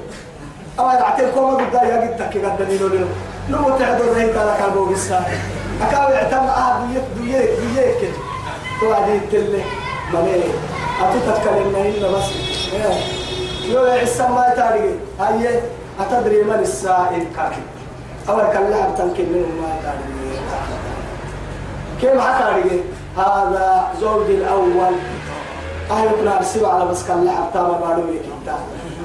أما 0.81 0.93
يعطيك 0.93 1.29
كوما 1.35 1.55
بدا 1.57 1.83
يا 1.83 2.17
قد 2.21 2.59
دليلو 2.59 2.87
لنا 2.89 3.07
لو 3.51 3.79
تعدو 3.79 4.13
ريت 4.13 4.37
على 4.37 4.55
كابو 4.59 4.85
بسا 4.85 5.25
أكاو 5.83 6.09
يعتم 6.11 6.37
آه 6.37 6.85
بيك 6.85 7.05
بيك 7.17 7.51
بيك 7.61 8.13
تو 8.81 8.93
عدي 8.93 9.21
تلي 9.33 9.63
مالي 10.13 10.51
أتتكلم 11.03 11.75
إلا 11.77 12.09
بس. 12.09 12.25
يو 13.65 13.85
عسى 13.85 14.23
ما 14.23 14.55
تاريخ. 14.57 14.95
هاي 15.21 15.61
أتدري 16.01 16.43
من 16.43 16.59
السائل 16.61 17.25
كاكي 17.37 17.63
أول 18.29 18.45
كلا 18.53 18.91
تنكي 18.99 19.23
من 19.23 19.61
ما 19.63 19.73
تاريخ. 19.85 20.41
كيف 22.01 22.21
حكى 22.21 22.81
هذا 23.17 23.89
زوج 24.01 24.31
الأول. 24.31 24.95
أهل 25.91 26.09
كنا 26.21 26.41
نسيب 26.41 26.65
على 26.65 26.85
بس 26.85 27.03
كان 27.03 27.25
لعب 27.25 27.53
تاما 27.55 27.73
بارو 27.73 28.03
يكتا 28.13 28.59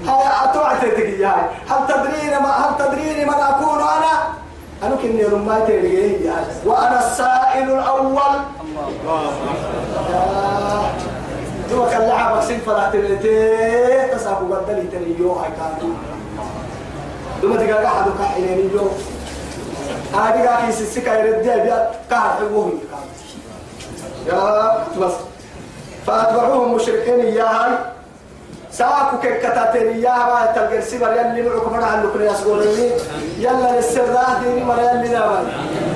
هاي 0.07 0.49
أتوعت 0.49 0.85
تجي 0.85 1.25
هاي. 1.25 1.41
هل 1.69 1.87
تدرين 1.87 2.39
ما 2.43 2.49
هل 2.49 2.77
تدرين 2.79 3.27
من 3.27 3.33
أكون 3.33 3.79
أنا؟ 3.79 4.44
أنا 4.85 4.95
كني 4.95 5.23
رمى 5.23 5.55
تيجي 5.67 6.31
وأنا 6.65 6.99
السائل 6.99 7.71
الأول. 7.71 8.35
تو 11.69 11.85
كان 11.85 12.01
لعب 12.01 12.37
بس 12.37 12.45
فلا 12.45 12.89
تلتي 12.93 13.47
تسابق 14.13 14.41
بدل 14.41 14.91
تنيو 14.91 15.33
هاي 15.33 15.49
كانوا 15.49 15.95
دوما 17.41 17.55
تقال 17.55 17.85
أحد 17.85 18.05
كحيني 18.19 18.69
يو. 18.73 18.87
هذه 20.13 20.45
قاعد 20.45 20.69
يسسك 20.69 21.07
يردي 21.07 21.61
بيا 21.61 21.91
كهر 22.09 22.29
حبوه 22.39 22.71
يا 24.27 24.77
بس. 25.01 25.13
فأتبعوهم 26.07 26.73
مشركين 26.75 27.19
إياها 27.19 27.93
ساكو 28.71 29.17
كتاتين 29.23 29.87
إياها 29.87 30.25
ما 30.33 30.45
تلقى 30.55 30.77
السبر 30.77 31.11
يلي 31.11 31.49
معكم. 31.49 31.69
فرع 31.69 31.93
اللي 31.95 32.07
كنا 32.13 32.25
يسقوني. 32.25 32.91
يلا 33.37 33.75
للسراه 33.75 34.39
ديني 34.43 34.63
مرا 34.63 34.81
يلي 34.81 35.09
نابا 35.09 35.39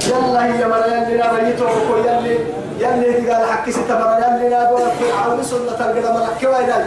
يلا 0.08 0.46
هي 0.46 0.68
مرا 0.68 0.86
يلي 0.88 1.18
نابا 1.18 1.48
يتوقع 1.50 1.98
يلي. 2.06 2.38
يلي 2.80 3.20
دي 3.20 3.32
قال 3.32 3.46
حكي 3.52 3.72
ستة 3.72 3.94
مرا 4.00 4.18
يلي 4.18 4.50
نابا 4.50 4.78
فرعون 5.00 5.44
سنة 5.44 5.72
تلقى 5.80 6.14
مرا 6.14 6.28
كواي 6.42 6.66
داي؟ 6.66 6.84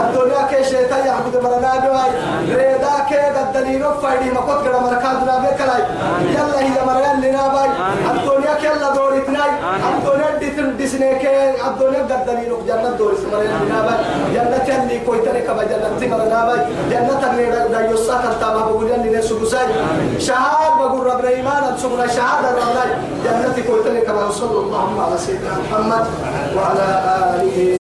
الدنيا 0.00 0.42
كي 0.50 0.64
شيطان 0.64 1.06
يعبد 1.06 1.36
مرا 1.44 1.58
نابا 1.60 2.02
ريدا 2.48 2.92
كي 3.08 3.16
قد 3.36 3.52
دليل 3.54 3.84
فايدي 4.02 4.30
ما 4.30 4.40
قد 4.40 4.68
قد 4.68 4.82
مرا 4.82 4.94
كاد 5.04 5.18
نابا 5.26 5.50
كلاي. 5.58 5.82
يلا 6.34 6.58
هي 6.66 6.84
مرا 6.86 7.00
يلي 7.12 7.30
نابا 7.30 7.64
الدنيا 8.10 8.54
كي 8.60 8.72
الله 8.72 8.94
دورتناي 8.94 9.50
الدنيا 9.96 10.38
دي 10.38 10.50
تندسني 10.50 11.14
كي. 11.14 11.36
الدنيا 11.68 12.02
قد 12.10 12.26
دليل 12.26 12.52
جنة 12.68 12.90
دورس 12.98 13.18
مرا 13.32 13.42
يلي 13.42 13.68
نابا 13.72 13.94
جنة 14.34 14.64
يلي 14.74 14.98
كويتني 15.06 15.40
كما 15.40 15.64
جنة 15.64 16.16
مرا 16.16 16.24
نابا 16.34 16.56
جنة 16.90 17.30
اللي 17.30 17.46
دا 17.72 17.80
يوسا 17.90 18.14
كان 18.22 18.34
تاما 18.40 18.60
بقول 18.66 18.90
يلي 18.90 19.18
نسوساي 19.18 19.66
شهاد 20.18 20.72
بقول 20.78 21.06
ربنا 21.06 21.28
إيمانا 21.28 21.76
سبنا 21.82 22.06
شهادة 22.06 22.48
ربنا 22.50 22.84
جنة 23.24 23.56
كويتني 23.66 24.00
كما 24.00 24.30
صلى 24.30 24.58
الله 24.58 25.02
على 25.06 25.18
سيدنا 25.36 25.58
محمد 25.58 26.06
وعلى 26.56 26.88
آله 27.40 27.76